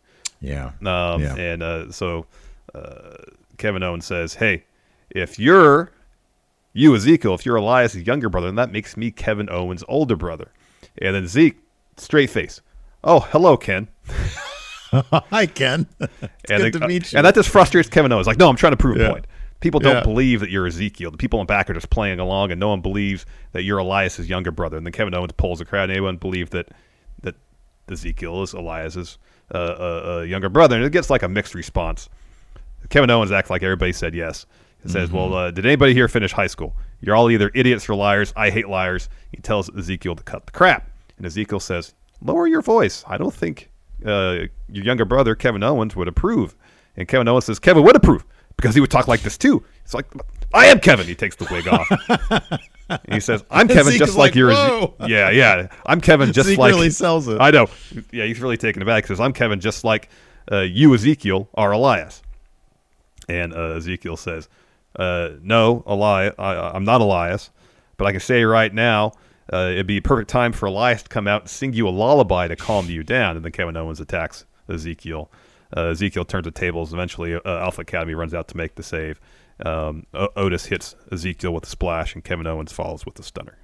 [0.41, 0.71] Yeah.
[0.85, 1.35] Um, Yeah.
[1.35, 2.25] And uh, so
[2.75, 3.15] uh,
[3.57, 4.63] Kevin Owens says, "Hey,
[5.09, 5.91] if you're
[6.73, 10.51] you Ezekiel, if you're Elias' younger brother, then that makes me Kevin Owens' older brother."
[11.01, 11.57] And then Zeke,
[11.97, 12.61] straight face,
[13.03, 13.87] "Oh, hello, Ken."
[14.91, 15.87] Hi, Ken.
[16.21, 17.17] It's and good to meet you.
[17.17, 18.27] And that just frustrates Kevin Owens.
[18.27, 19.25] Like, no, I'm trying to prove a point.
[19.59, 20.03] People don't Yeah.
[20.03, 21.09] believe that you're Ezekiel.
[21.09, 24.27] The people in back are just playing along, and no one believes that you're Elias's
[24.29, 24.75] younger brother.
[24.77, 26.67] And then Kevin Owens pulls the crowd, and everyone believes that
[27.89, 29.17] Ezekiel is Elias's
[29.53, 32.09] uh, uh, uh, younger brother, and it gets like a mixed response.
[32.89, 34.45] Kevin Owens acts like everybody said yes.
[34.83, 35.17] He says, Mm-hmm.
[35.17, 36.75] "Well, uh, did anybody here finish high school?
[36.99, 38.33] You're all either idiots or liars.
[38.35, 42.61] I hate liars." He tells Ezekiel to cut the crap, and Ezekiel says, "Lower your
[42.61, 43.03] voice.
[43.07, 43.69] I don't think
[44.05, 46.55] uh, your younger brother Kevin Owens would approve."
[46.97, 48.25] And Kevin Owens says, "Kevin would approve
[48.57, 50.05] because he would talk like this too." It's like,
[50.53, 52.59] "I am Kevin." He takes the wig off.
[53.11, 55.67] He says, "I'm Kevin, just like, like, you're." "Whoa." Yeah, yeah.
[55.85, 56.71] I'm Kevin, just Zeke like.
[56.71, 57.39] really sells it.
[57.39, 57.67] I know.
[58.11, 59.03] Yeah, he's really taken aback.
[59.05, 60.09] He says, "I'm Kevin, just like
[60.51, 62.21] uh, you, Ezekiel, are Elias."
[63.29, 64.49] And uh, Ezekiel says,
[64.97, 67.49] uh, "No, Elias, I, I'm not Elias,
[67.97, 69.13] but I can say right now,
[69.51, 71.91] uh, it'd be a perfect time for Elias to come out and sing you a
[71.91, 75.31] lullaby to calm you down." And then Kevin Owens attacks Ezekiel.
[75.75, 76.93] Uh, Ezekiel turns the tables.
[76.93, 79.19] Eventually, uh, Alpha Academy runs out to make the save.
[79.65, 83.57] Um, o- Otis hits Ezekiel with a splash, and Kevin Owens follows with a stunner.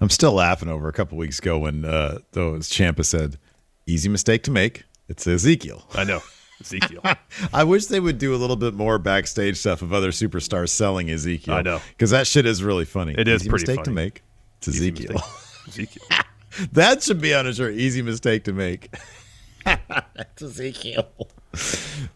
[0.00, 3.38] I'm still laughing over a couple weeks ago when uh, those Ciampa said,
[3.86, 5.86] "Easy mistake to make." It's Ezekiel.
[5.94, 6.20] I know
[6.60, 7.02] Ezekiel.
[7.52, 11.10] I wish they would do a little bit more backstage stuff of other superstars selling
[11.10, 11.54] Ezekiel.
[11.54, 11.80] I know.
[11.90, 13.14] because that shit is really funny.
[13.16, 14.22] It is Easy pretty mistake to make.
[14.58, 15.22] It's Easy Ezekiel.
[15.68, 16.02] Ezekiel.
[16.72, 17.74] that should be on a shirt.
[17.74, 18.94] Easy mistake to make.
[19.66, 21.08] It's Ezekiel.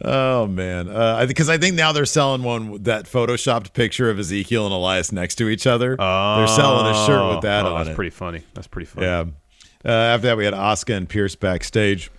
[0.04, 4.64] Oh man, uh, because I think now they're selling one that photoshopped picture of Ezekiel
[4.64, 5.96] and Elias next to each other.
[5.96, 7.96] they're selling a shirt with that Oh, on that's it.
[7.96, 8.42] pretty funny.
[8.54, 9.06] That's pretty funny.
[9.06, 9.24] Yeah.
[9.84, 12.10] Uh, after that, we had Asuka and Pearce backstage.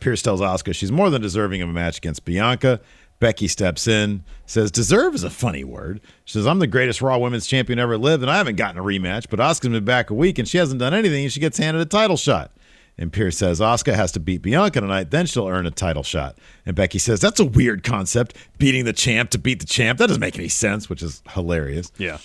[0.00, 2.80] Pearce tells Asuka she's more than deserving of a match against Bianca.
[3.18, 6.00] Becky steps in, says, Deserve is a funny word.
[6.24, 8.82] She says, I'm the greatest Raw Women's Champion ever lived, and I haven't gotten a
[8.82, 11.58] rematch, but Asuka's been back a week and she hasn't done anything, and she gets
[11.58, 12.50] handed a title shot.
[13.00, 16.36] And Pearce says, Asuka has to beat Bianca tonight, then she'll earn a title shot.
[16.66, 19.98] And Becky says, That's a weird concept, beating the champ to beat the champ.
[19.98, 21.90] That doesn't make any sense, which is hilarious.
[21.96, 22.18] Yeah.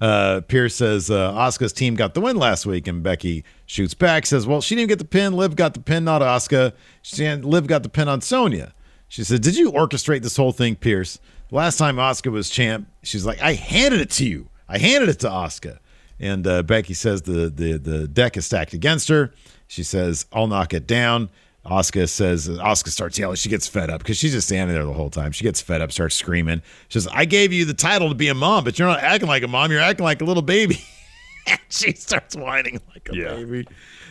[0.00, 4.26] Uh, Pearce says uh, Asuka's team got the win last week, and Becky shoots back,
[4.26, 5.34] says, "Well, she didn't get the pin.
[5.34, 6.72] Liv got the pin, not Asuka.
[7.02, 8.74] She Liv got the pin on Sonya."
[9.08, 11.18] She said, "Did you orchestrate this whole thing, Pearce?
[11.50, 14.50] Last time Asuka was champ, she's like, I handed it to you.
[14.68, 15.78] I handed it to Asuka."
[16.20, 19.32] and uh, Becky says the, the the deck is stacked against her.
[19.68, 21.28] She says, "I'll knock it down."
[21.66, 23.36] Asuka says, Asuka starts yelling.
[23.36, 25.32] She gets fed up because she's just standing there the whole time.
[25.32, 26.62] She gets fed up, starts screaming.
[26.88, 29.28] She says, I gave you the title to be a mom, but you're not acting
[29.28, 29.70] like a mom.
[29.70, 30.82] You're acting like a little baby.
[31.46, 33.34] and she starts whining like a Yeah.
[33.34, 33.66] baby.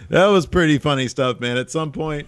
[0.09, 1.57] That was pretty funny stuff, man.
[1.57, 2.27] At some point,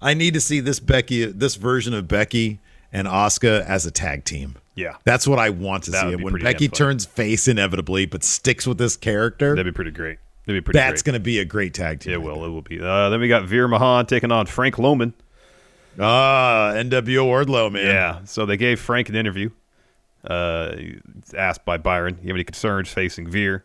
[0.00, 2.60] I need to see this Becky, this version of Becky
[2.92, 4.54] and Asuka as a tag team.
[4.76, 4.94] Yeah.
[5.04, 6.16] That's what I want to That see.
[6.16, 10.18] When Becky turns face inevitably, but sticks with this character, That'd be pretty great.
[10.46, 12.14] Be pretty that's going to be a great tag team.
[12.14, 12.44] It will.
[12.44, 12.80] It will be.
[12.80, 15.14] Uh, then we got Veer Mahaan taking on Frank Loman.
[16.00, 17.86] Ah, NWO Wardlow, man.
[17.86, 18.20] Yeah.
[18.24, 19.50] So they gave Frank an interview.
[20.24, 20.76] Uh,
[21.36, 23.64] asked by Byron, "You have any concerns facing Veer?"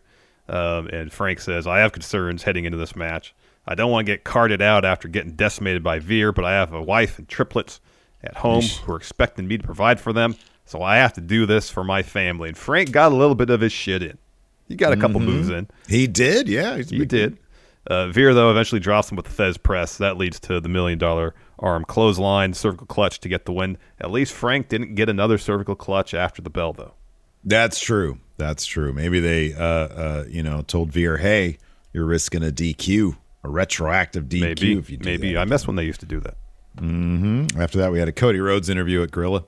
[0.49, 3.33] Um, and Frank says, "I have concerns heading into this match.
[3.67, 6.73] I don't want to get carted out after getting decimated by Veer, but I have
[6.73, 7.79] a wife and triplets
[8.23, 10.35] at home who are expecting me to provide for them.
[10.65, 13.49] So I have to do this for my family." And Frank got a little bit
[13.49, 14.17] of his shit in.
[14.67, 15.25] He got a couple Mhm.
[15.25, 15.67] moves in.
[15.87, 16.77] He did, yeah.
[16.77, 17.37] He did.
[17.87, 19.97] Uh, Veer, though, eventually drops him with the Fez press.
[19.97, 23.77] That leads to the million dollar arm clothesline, cervical clutch to get the win.
[24.01, 26.93] At least Frank didn't get another cervical clutch after the bell, though.
[27.45, 28.17] That's true.
[28.35, 28.91] That's true.
[28.91, 31.57] Maybe they, uh, uh, you know, told Veer, "Hey,
[31.93, 33.15] you're risking a DQ,
[33.45, 34.77] a retroactive DQ Maybe.
[34.77, 35.33] if you do maybe.
[35.33, 36.35] that." I miss when they used to do that.
[36.77, 39.45] hmm After that, we had a Cody Rhodes interview at Gorilla.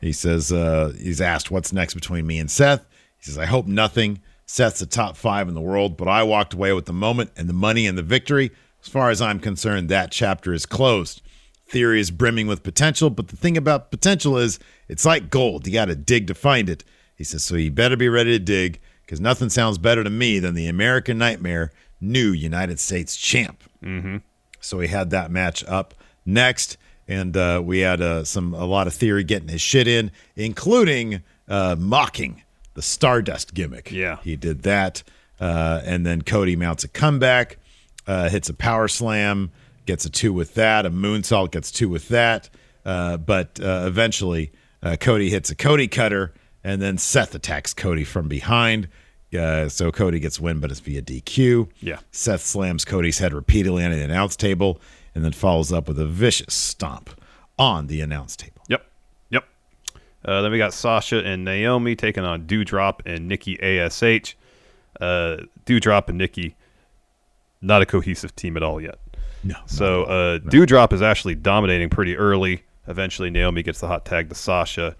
[0.00, 2.84] He says uh, he's asked what's next between me and Seth.
[3.18, 4.20] He says, "I hope nothing.
[4.50, 7.50] Seth's the top five in the world, but I walked away with the moment and
[7.50, 8.50] the money and the victory.
[8.82, 11.20] As far as I'm concerned, that chapter is closed.
[11.66, 15.66] Theory is brimming with potential, but the thing about potential is it's like gold.
[15.66, 16.82] You got to dig to find it."
[17.14, 20.38] He says, "So you better be ready to dig, because nothing sounds better to me
[20.38, 21.70] than the American Nightmare,
[22.00, 24.16] new United States champ." Mm-hmm.
[24.60, 25.92] So he had that match up
[26.24, 30.10] next, and uh, we had uh, some a lot of theory getting his shit in,
[30.36, 32.44] including uh, mocking
[32.78, 33.90] the Stardust gimmick.
[33.90, 34.18] Yeah.
[34.22, 35.02] he did that,
[35.40, 37.58] uh, and then Cody mounts a comeback,
[38.06, 39.50] uh, hits a power slam,
[39.84, 42.48] gets a two with that, a moonsault gets two with that,
[42.84, 48.04] uh, but uh, eventually uh, Cody hits a Cody cutter, and then Seth attacks Cody
[48.04, 48.86] from behind.
[49.36, 51.68] Uh, so Cody gets win, but it's via DQ.
[51.80, 51.98] Yeah.
[52.12, 54.80] Seth slams Cody's head repeatedly on the announce table
[55.16, 57.10] and then follows up with a vicious stomp
[57.58, 58.57] on the announce table.
[60.24, 64.36] Uh, then we got Sasha and Naomi taking on Doudrop and Nikki ASH.
[65.00, 66.56] Uh, Doudrop and Nikki,
[67.60, 68.98] not a cohesive team at all yet.
[69.44, 69.56] No.
[69.66, 72.64] So uh, Doudrop is actually dominating pretty early.
[72.88, 74.96] Eventually, Naomi gets the hot tag to Sasha.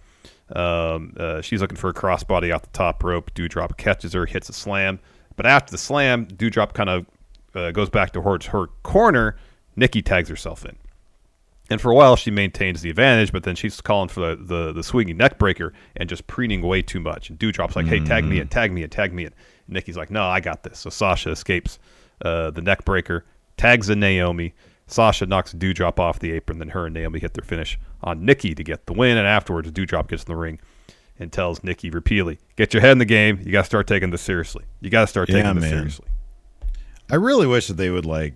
[0.55, 3.35] Um, uh, she's looking for a crossbody off the top rope.
[3.35, 5.01] Doudrop catches her, hits a slam.
[5.37, 7.07] But after the slam, Doudrop kind of
[7.55, 9.37] uh, goes back towards her corner.
[9.77, 10.77] Nikki tags herself in.
[11.71, 14.73] And for a while, she maintains the advantage, but then she's calling for the, the,
[14.73, 17.29] the swinging neck breaker and just preening way too much.
[17.29, 19.33] And Doudrop's like, hey, tag me in, tag me in, tag me in.
[19.67, 20.79] And Nikki's like, no, I got this.
[20.79, 21.79] So Sasha escapes
[22.25, 23.27] uh, the neck breaker,
[23.59, 24.55] tags in Naomi.
[24.87, 26.59] Sasha knocks Doudrop off the apron.
[26.59, 29.19] Then her and Naomi hit their finish on Nikki to get the win.
[29.19, 30.59] And afterwards, Doudrop gets in the ring
[31.19, 33.41] and tells Nikki repeatedly, get your head in the game.
[33.45, 34.65] You got to start taking this seriously.
[34.81, 35.71] You got to start taking Yeah, this man.
[35.73, 36.07] seriously.
[37.11, 38.33] I really wish that they would like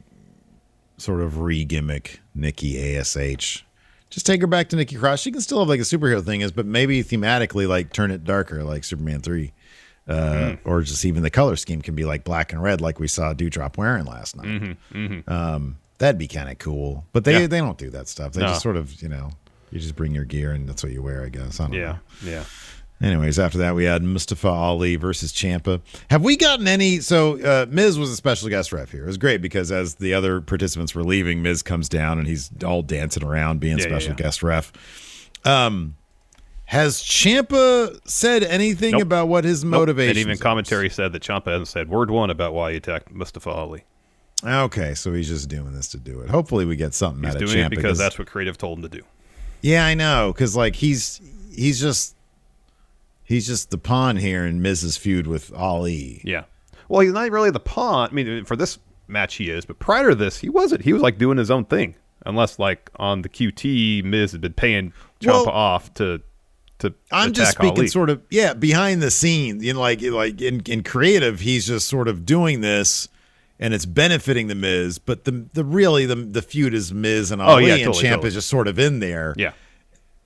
[0.98, 3.64] sort of re gimmick Nikki ASH.
[4.10, 5.20] Just take her back to Nikki Cross.
[5.22, 8.24] She can still have like a superhero thing, is but maybe thematically like turn it
[8.24, 9.52] darker, like Superman three,
[10.06, 10.68] uh, Mm-hmm.
[10.68, 13.32] or just even the color scheme can be like black and red, like we saw
[13.32, 14.46] Doudrop wearing last night.
[14.46, 15.32] Mm-hmm, mm-hmm.
[15.32, 17.06] Um, that'd be kind of cool.
[17.12, 17.46] But they Yeah.
[17.46, 18.32] they don't do that stuff.
[18.32, 18.48] They No.
[18.48, 19.30] just sort of you know
[19.70, 21.58] you just bring your gear and that's what you wear, I guess.
[21.58, 21.98] I don't Yeah, know.
[22.30, 22.44] yeah.
[23.02, 25.80] Anyways, after that, we had Mustafa Ali versus Ciampa.
[26.08, 27.00] Have we gotten any?
[27.00, 29.02] So, uh, Miz was a special guest ref here.
[29.02, 32.50] It was great because as the other participants were leaving, Miz comes down and he's
[32.64, 34.16] all dancing around being Yeah, yeah, special yeah.
[34.24, 34.72] guest ref.
[35.44, 35.96] Um,
[36.66, 39.02] has Ciampa said anything Nope.
[39.02, 39.80] about what his Nope.
[39.80, 40.10] motivation?
[40.10, 43.50] And even commentary said that Ciampa hasn't said word one about why he attacked Mustafa
[43.50, 43.82] Ali.
[44.44, 46.30] Okay, so he's just doing this to do it.
[46.30, 48.82] Hopefully, we get something He's out of doing it because that's what creative told him
[48.82, 49.02] to do.
[49.60, 50.32] Yeah, I know.
[50.32, 51.20] Because like he's
[51.54, 52.16] he's just
[53.32, 56.20] he's just the pawn here in Miz's feud with Ali.
[56.24, 56.44] Yeah.
[56.88, 58.08] Well, he's not really the pawn.
[58.10, 58.78] I mean, for this
[59.08, 60.82] match he is, but prior to this, he wasn't.
[60.82, 61.94] He was like doing his own thing.
[62.24, 66.20] Unless like on the QT, Miz had been paying Ciampa Well, off to
[66.78, 66.94] to.
[67.10, 67.88] I'm just speaking Ali.
[67.88, 69.64] sort of yeah behind the scenes.
[69.64, 73.08] You know, like like in in creative, he's just sort of doing this.
[73.60, 77.40] And it's benefiting the Miz, but the the really the the feud is Miz and
[77.40, 78.28] Oh, Ali, yeah, and totally, Champ totally.
[78.28, 79.34] is just sort of in there.
[79.36, 79.52] Yeah.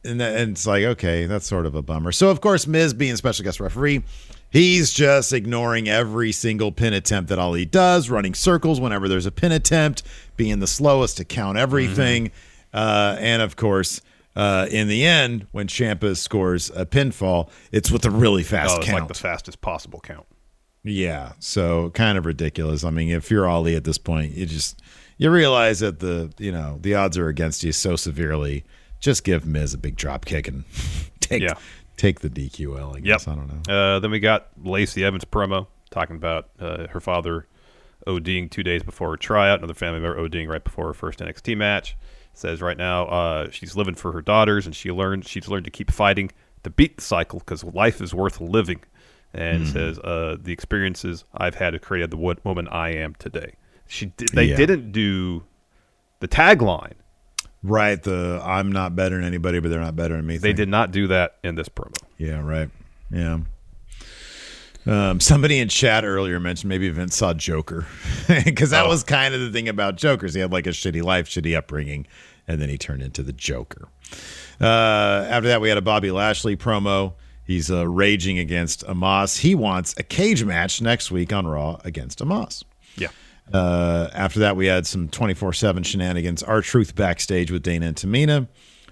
[0.07, 2.95] And, that, and it's like okay that's sort of a bummer so of course miz
[2.95, 4.03] being special guest referee
[4.51, 9.33] he's just ignoring every single pin attempt that ali does running circles whenever there's a
[9.33, 10.03] pin attempt
[10.37, 12.79] being the slowest to count everything Mm-hmm.
[12.79, 14.01] uh, and of course
[14.37, 18.79] uh, in the end when Ciampa scores a pinfall it's with a really fast Oh,
[18.79, 20.27] it's count like the fastest possible count.
[20.85, 22.85] Yeah, so kind of ridiculous.
[22.85, 24.81] I mean, if you're Ali at this point, you just
[25.19, 28.63] you realize that the you know the odds are against you so severely.
[29.01, 30.65] Just give Miz a big drop kick and
[31.21, 31.55] take Yeah.
[31.97, 32.97] take the DQL.
[32.97, 33.73] I guess I don't know.
[33.73, 37.47] Uh, then we got Lacey Evans promo talking about uh, her father
[38.07, 41.57] ODing two days before her tryout, another family member ODing right before her first NXT
[41.57, 41.97] match.
[42.35, 45.71] Says right now uh, she's living for her daughters, and she learned she's learned to
[45.71, 46.31] keep fighting
[46.65, 48.81] to beat the cycle because life is worth living.
[49.35, 49.73] And Mhm.
[49.73, 53.55] says uh, the experiences I've had have created the woman I am today.
[53.87, 54.57] She did, they Yeah.
[54.57, 55.45] didn't do
[56.21, 56.95] the tagline.
[57.63, 60.37] Right, the I'm not better than anybody, but they're not better than me.
[60.37, 60.57] They thing.
[60.57, 61.97] did not do that in this promo.
[62.19, 62.71] Yeah, right.
[63.11, 63.39] Yeah.
[64.87, 67.87] Um, somebody in chat earlier mentioned maybe Vince saw Joker
[68.45, 68.89] because that Oh.
[68.89, 70.33] was kind of the thing about Jokers.
[70.35, 72.07] He had like a shitty life, shitty upbringing,
[72.47, 73.89] and then he turned into the Joker.
[74.61, 77.15] Uh, after that, we had a Bobby Lashley promo.
[77.45, 79.39] He's uh, raging against Omos.
[79.39, 82.63] He wants a cage match next week on Raw against Omos.
[82.97, 83.09] Yeah.
[83.53, 86.43] Uh, after that, we had some 24 7 shenanigans.
[86.43, 88.49] R-Truth backstage with Dana and Tamina.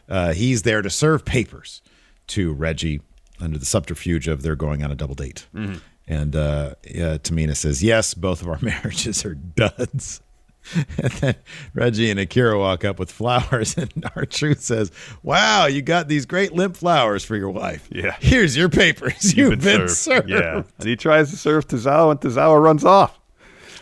[0.09, 1.83] Uh, he's there to serve papers
[2.29, 3.01] to Reggie
[3.41, 5.47] under the subterfuge of they're going on a double date.
[5.55, 5.81] Mhm.
[6.07, 10.21] And uh, Tamina says, Yes, both of our marriages are duds.
[10.75, 11.35] and then
[11.75, 14.91] Reggie and Akira walk up with flowers, and R-Truth says,
[15.23, 17.89] Wow, you got these great limp flowers for your wife.
[17.91, 18.17] Yeah.
[18.21, 19.35] Here's your papers.
[19.37, 20.29] You've, been, served.
[20.31, 20.63] Yeah.
[20.79, 23.19] And he tries to serve Tozawa, and Tozawa runs off.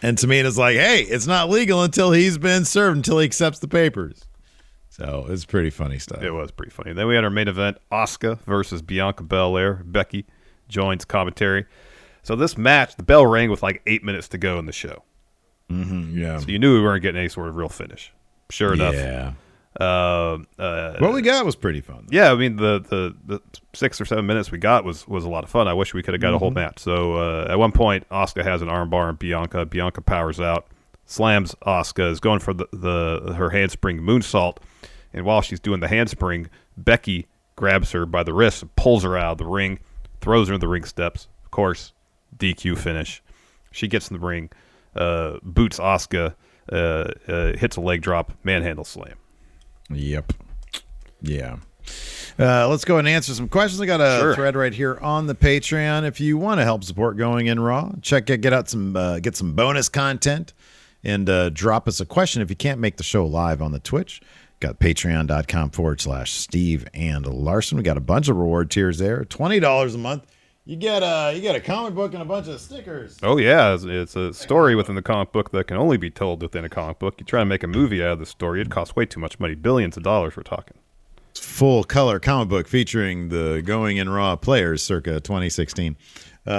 [0.02, 3.68] And Tamina's like, hey, it's not legal until he's been served, until he accepts the
[3.68, 4.24] papers.
[4.88, 6.22] So it's pretty funny stuff.
[6.22, 6.92] It was pretty funny.
[6.92, 9.82] Then we had our main event: Asuka versus Bianca Belair.
[9.84, 10.26] Becky
[10.68, 11.64] joins commentary.
[12.22, 15.02] So this match, the bell rang with like eight minutes to go in the show.
[15.70, 16.38] Mm-hmm, yeah.
[16.38, 18.12] So you knew we weren't getting any sort of real finish.
[18.50, 18.94] Sure enough.
[18.94, 19.32] Yeah.
[19.80, 22.06] Um, uh, What we got was pretty fun.
[22.10, 23.40] Yeah, I mean the, the the
[23.72, 25.66] six or seven minutes we got was was a lot of fun.
[25.66, 26.56] I wish we could have got a whole Mhm.
[26.56, 26.78] match.
[26.80, 29.64] So uh, at one point, Asuka has an armbar on Bianca.
[29.64, 30.66] Bianca powers out,
[31.06, 34.58] slams Asuka, is going for the, the her handspring moonsault,
[35.14, 39.16] and while she's doing the handspring, Becky grabs her by the wrist, and pulls her
[39.16, 39.78] out of the ring,
[40.20, 41.28] throws her in the ring steps.
[41.44, 41.92] Of course,
[42.36, 43.22] DQ finish.
[43.70, 44.50] She gets in the ring,
[44.94, 46.34] uh, boots Asuka,
[46.70, 46.74] uh,
[47.26, 49.14] uh, hits a leg drop, manhandle slam.
[49.94, 50.32] Yep.
[51.22, 51.56] Yeah.
[52.38, 53.80] Uh, let's go and answer some questions.
[53.80, 54.34] I got a Sure.
[54.34, 56.04] thread right here on the Patreon.
[56.06, 59.18] If you want to help support Going in Raw, check it, get out some uh,
[59.18, 60.52] get some bonus content,
[61.04, 63.80] and uh, drop us a question if you can't make the show live on the
[63.80, 64.20] Twitch.
[64.60, 67.76] Got patreon.com forward slash Steve and Larson.
[67.78, 69.24] We got a bunch of reward tiers there.
[69.24, 70.24] Twenty dollars a month.
[70.64, 73.18] You get a you get a comic book and a bunch of stickers.
[73.22, 76.40] Oh yeah, it's, it's a story within the comic book that can only be told
[76.40, 77.16] within a comic book.
[77.18, 79.40] You try to make a movie out of the story, it costs way too much
[79.40, 80.36] money, billions of dollars.
[80.36, 80.76] We're talking.
[81.34, 85.96] full color comic book featuring the Going in Raw players circa 2016.
[86.46, 86.50] Uh,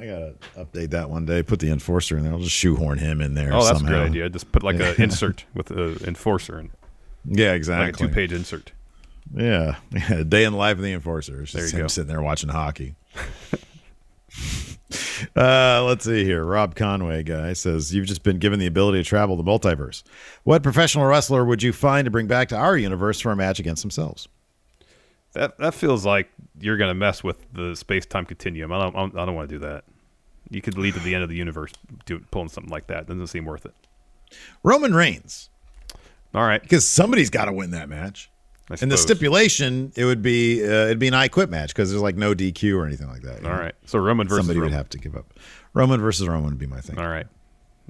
[0.00, 1.42] I gotta update that one day.
[1.42, 2.32] Put the enforcer in there.
[2.32, 3.52] I'll just shoehorn him in there.
[3.52, 3.92] oh, that's somehow.
[3.94, 4.28] a good idea.
[4.30, 4.90] Just put like Yeah.
[4.90, 6.70] an insert with an enforcer and
[7.24, 8.04] Yeah, like exactly.
[8.06, 8.72] a two-page insert.
[9.34, 10.22] Yeah, yeah.
[10.22, 11.42] Day in the life of the enforcer.
[11.42, 11.88] It's There you him go.
[11.88, 12.94] sitting there watching hockey.
[15.36, 16.44] uh, let's see here.
[16.44, 20.02] Rob Conway guy says you've just been given the ability to travel the multiverse.
[20.44, 23.58] What professional wrestler would you find to bring back to our universe for a match
[23.58, 24.28] against themselves?
[25.34, 28.72] That that feels like you're gonna mess with the space-time continuum.
[28.72, 29.84] I don't I don't want to do that.
[30.50, 31.72] You could lead to the end of the universe
[32.06, 33.06] do, pulling something like that.
[33.06, 33.74] Doesn't seem worth it.
[34.62, 35.50] Roman Reigns.
[36.34, 38.30] All right, because somebody's got to win that match.
[38.80, 42.02] And the stipulation, it would be uh, it'd be an I quit match because there's
[42.02, 43.44] like no DQ or anything like that.
[43.44, 43.58] All know?
[43.58, 43.74] right.
[43.86, 44.72] So Roman versus somebody Roman.
[44.72, 45.32] would have to give up.
[45.74, 46.98] Roman versus Roman would be my thing.
[46.98, 47.26] All right.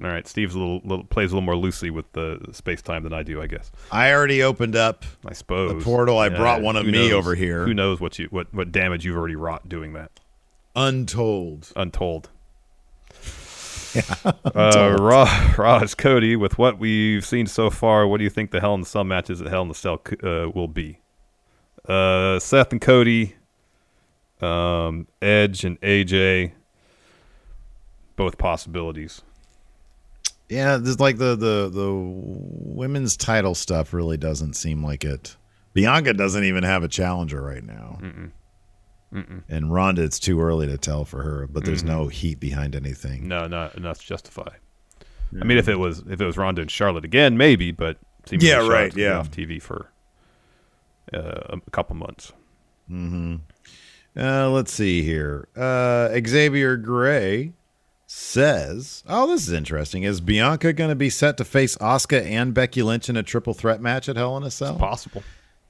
[0.01, 0.27] All right.
[0.29, 3.25] Steve's a little, little plays a little more loosely with the space time than I
[3.25, 3.73] do, I guess.
[3.91, 5.05] I already opened up.
[5.27, 7.13] I suppose The portal, I brought one of me knows?
[7.13, 7.65] over here.
[7.65, 10.13] Who knows what you what what damage you've already wrought doing that?
[10.77, 11.73] Untold.
[11.75, 12.31] Untold.
[13.95, 14.03] Yeah.
[14.55, 16.35] Uh, Raw, Raw is Cody.
[16.35, 19.05] With what we've seen so far, what do you think the Hell in the Cell
[19.05, 21.01] matches at Hell in the Cell uh, will be?
[21.89, 23.37] Uh, Seth and Cody,
[24.41, 26.53] um, Edge and AJ,
[28.17, 29.23] both possibilities.
[30.49, 35.37] Yeah, there's like the the the women's title stuff really doesn't seem like it.
[35.75, 37.99] Bianca doesn't even have a challenger right now.
[38.01, 38.31] Mm-mm.
[39.13, 39.43] Mm-mm.
[39.49, 41.87] And Ronda, it's too early to tell for her, but there's Mhm.
[41.87, 43.27] no heat behind anything.
[43.27, 44.49] No, not enough to justify.
[45.41, 47.99] I mean, if it was if it was Ronda and Charlotte again, maybe, but
[48.31, 49.19] Yeah, right, yeah.
[49.19, 49.91] off TV for
[51.15, 52.33] uh, a couple months.
[52.91, 53.37] Mm-hmm.
[54.19, 55.49] Uh, let's see here.
[55.57, 57.53] Uh, Xavier Gray
[58.07, 60.03] says, "Oh, this is interesting.
[60.03, 63.55] Is Bianca going to be set to face Asuka and Becky Lynch in a triple
[63.55, 64.77] threat match at Hell in a Cell?
[64.77, 65.23] possible.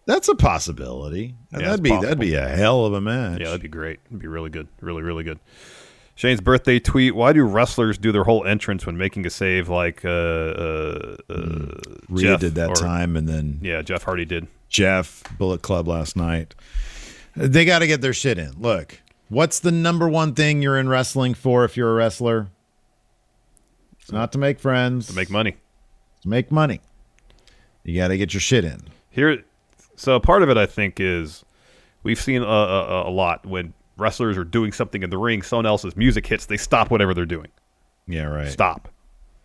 [0.08, 1.34] That's a possibility.
[1.52, 3.40] Yeah, that'd be that'd be a hell of a match.
[3.40, 4.00] Yeah, that'd be great.
[4.06, 4.66] It'd be really good.
[4.80, 5.38] Really, really good.
[6.14, 10.06] Shane's birthday tweet: Why do wrestlers do their whole entrance when making a save like
[10.06, 11.34] uh, uh, uh,
[12.08, 14.46] Rhea Jeff did that or- time, and then Yeah, Jeff Hardy did.
[14.70, 16.54] Jeff Bullet Club last night.
[17.36, 18.52] They got to get their shit in.
[18.58, 21.66] Look, what's the number one thing you're in wrestling for?
[21.66, 22.48] If you're a wrestler,
[24.00, 25.56] it's not to make friends, To make money.
[26.22, 26.80] to make money.
[27.84, 28.84] You got to get your shit in.
[29.10, 29.44] Here,
[29.98, 31.44] so part of it I think is
[32.02, 35.66] we've seen a, a, a lot when wrestlers are doing something in the ring, someone
[35.66, 37.48] else's music hits, they stop whatever they're doing.
[38.06, 38.48] Yeah, right.
[38.48, 38.88] Stop.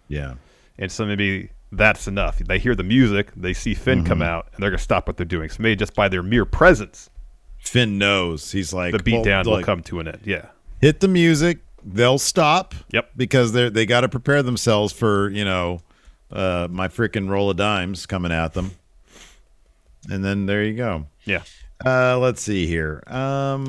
[0.07, 0.35] Yeah.
[0.77, 2.37] And so maybe that's enough.
[2.39, 4.23] They hear the music, they see Finn come Mm-hmm.
[4.29, 5.49] out, and they're gonna stop what they're doing.
[5.49, 7.09] So maybe just by their mere presence,
[7.59, 8.51] Finn knows.
[8.51, 10.21] He's like the beatdown well, will come to an end.
[10.23, 10.47] Yeah.
[10.81, 11.59] Hit the music.
[11.83, 12.75] They'll stop.
[12.91, 13.11] Yep.
[13.17, 15.79] Because they they got to prepare themselves for you know
[16.31, 18.71] uh, my freaking roll of dimes coming at them.
[20.09, 21.07] And then there you go.
[21.25, 21.43] Yeah.
[21.85, 23.03] Uh, let's see here.
[23.07, 23.63] Um,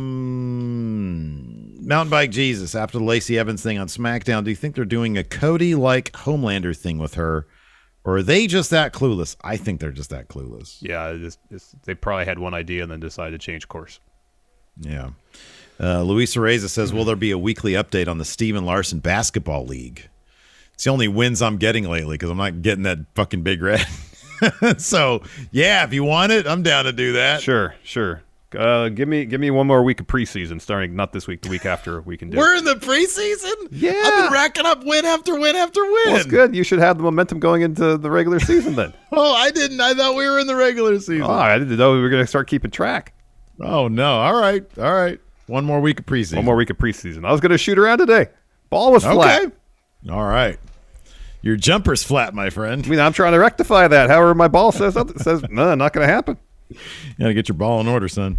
[1.86, 4.44] Mountain Bike Jesus after the Lacey Evans thing on SmackDown.
[4.44, 7.46] Do you think they're doing a Cody like Homelander thing with her,
[8.04, 9.36] or are they just that clueless?
[9.42, 10.78] I think they're just that clueless.
[10.80, 11.08] Yeah.
[11.08, 13.98] It's, it's, they probably had one idea and then decided to change course.
[14.80, 15.10] Yeah.
[15.80, 19.00] Uh, Luisa Reza says, "Will there be a weekly update on the Steve and Larson
[19.00, 20.08] Basketball League?"
[20.74, 23.84] It's the only wins I'm getting lately because I'm not getting that fucking big red.
[24.78, 27.40] so yeah, if you want it, I'm down to do that.
[27.42, 28.22] Sure, sure.
[28.56, 31.48] Uh, give me give me one more week of preseason, starting not this week, the
[31.48, 32.00] week after.
[32.02, 32.38] We can do.
[32.38, 33.68] We're in the preseason.
[33.72, 34.00] Yeah.
[34.04, 35.92] I've been racking up win after win after win.
[36.06, 36.54] well, it's good.
[36.54, 38.92] You should have the momentum going into the regular season then.
[39.16, 39.80] Oh, I didn't.
[39.80, 41.22] I thought we were in the regular season.
[41.22, 43.12] oh, I didn't know we were going to start keeping track.
[43.60, 44.18] Oh no!
[44.20, 45.20] All right, all right.
[45.46, 46.36] One more week of preseason.
[46.36, 47.24] One more week of preseason.
[47.24, 48.26] I was going to shoot around today.
[48.70, 49.14] Ball was Okay.
[49.14, 49.52] flat.
[50.10, 50.58] All right.
[51.44, 52.84] Your jumper's flat, my friend.
[52.86, 54.08] I mean, I'm trying to rectify that.
[54.08, 56.38] However, my ball says says no, not going to happen.
[56.70, 56.78] You
[57.18, 58.38] gotta get your ball in order, son.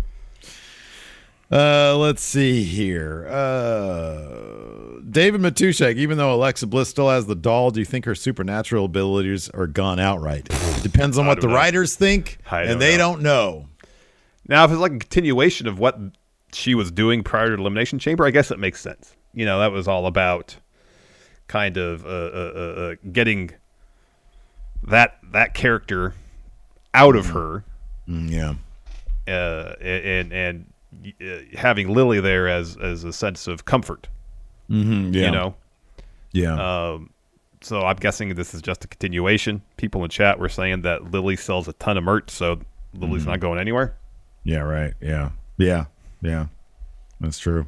[1.51, 3.27] Uh, let's see here.
[3.27, 8.15] Uh, David Matushek, even though Alexa Bliss still has the doll, do you think her
[8.15, 10.49] supernatural abilities are gone outright?
[10.81, 11.53] Depends on what the know.
[11.53, 12.97] writers think, I and don't they know.
[12.97, 13.67] don't know.
[14.47, 15.99] Now, if it's like a continuation of what
[16.51, 19.15] she was doing prior to Elimination Chamber, I guess it makes sense.
[19.35, 20.55] You know, that was all about
[21.47, 23.51] kind of uh, uh, uh, uh, getting
[24.83, 26.13] that that character
[26.93, 27.63] out of her,
[28.07, 28.53] Mm, yeah.
[29.33, 30.65] uh, and and
[31.21, 34.07] uh, having Lily there as as a sense of comfort.
[34.69, 35.25] Mm-hmm, yeah.
[35.25, 35.55] You know,
[36.31, 36.53] Yeah.
[36.93, 37.09] um,
[37.61, 39.61] so I'm guessing this is just a continuation.
[39.77, 42.59] People in chat were saying that Lily sells a ton of merch, so
[42.93, 43.31] Lily's Mm-hmm.
[43.31, 43.95] not going anywhere.
[44.43, 44.93] Yeah, right.
[45.01, 45.31] Yeah.
[45.57, 45.85] Yeah.
[46.21, 46.47] Yeah.
[47.19, 47.65] That's true.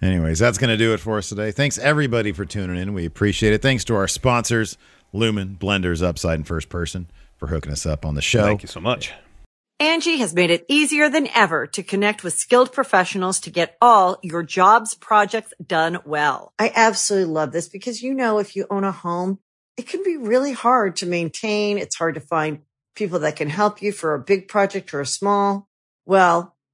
[0.00, 1.50] Anyways, that's going to do it for us today.
[1.50, 2.94] Thanks everybody for tuning in.
[2.94, 3.62] We appreciate it.
[3.62, 4.78] Thanks to our sponsors,
[5.12, 8.44] Lumin, Blenders, Upside, and First Person for hooking us up on the show.
[8.44, 9.12] Thank you so much.
[9.80, 14.18] Angi has made it easier than ever to connect with skilled professionals to get all
[14.22, 16.52] your jobs projects done well.
[16.58, 19.38] I absolutely love this because, you know, if you own a home,
[19.76, 21.78] it can be really hard to maintain.
[21.78, 22.62] It's hard to find
[22.96, 25.68] people that can help you for a big project or a small.
[26.06, 26.56] Well,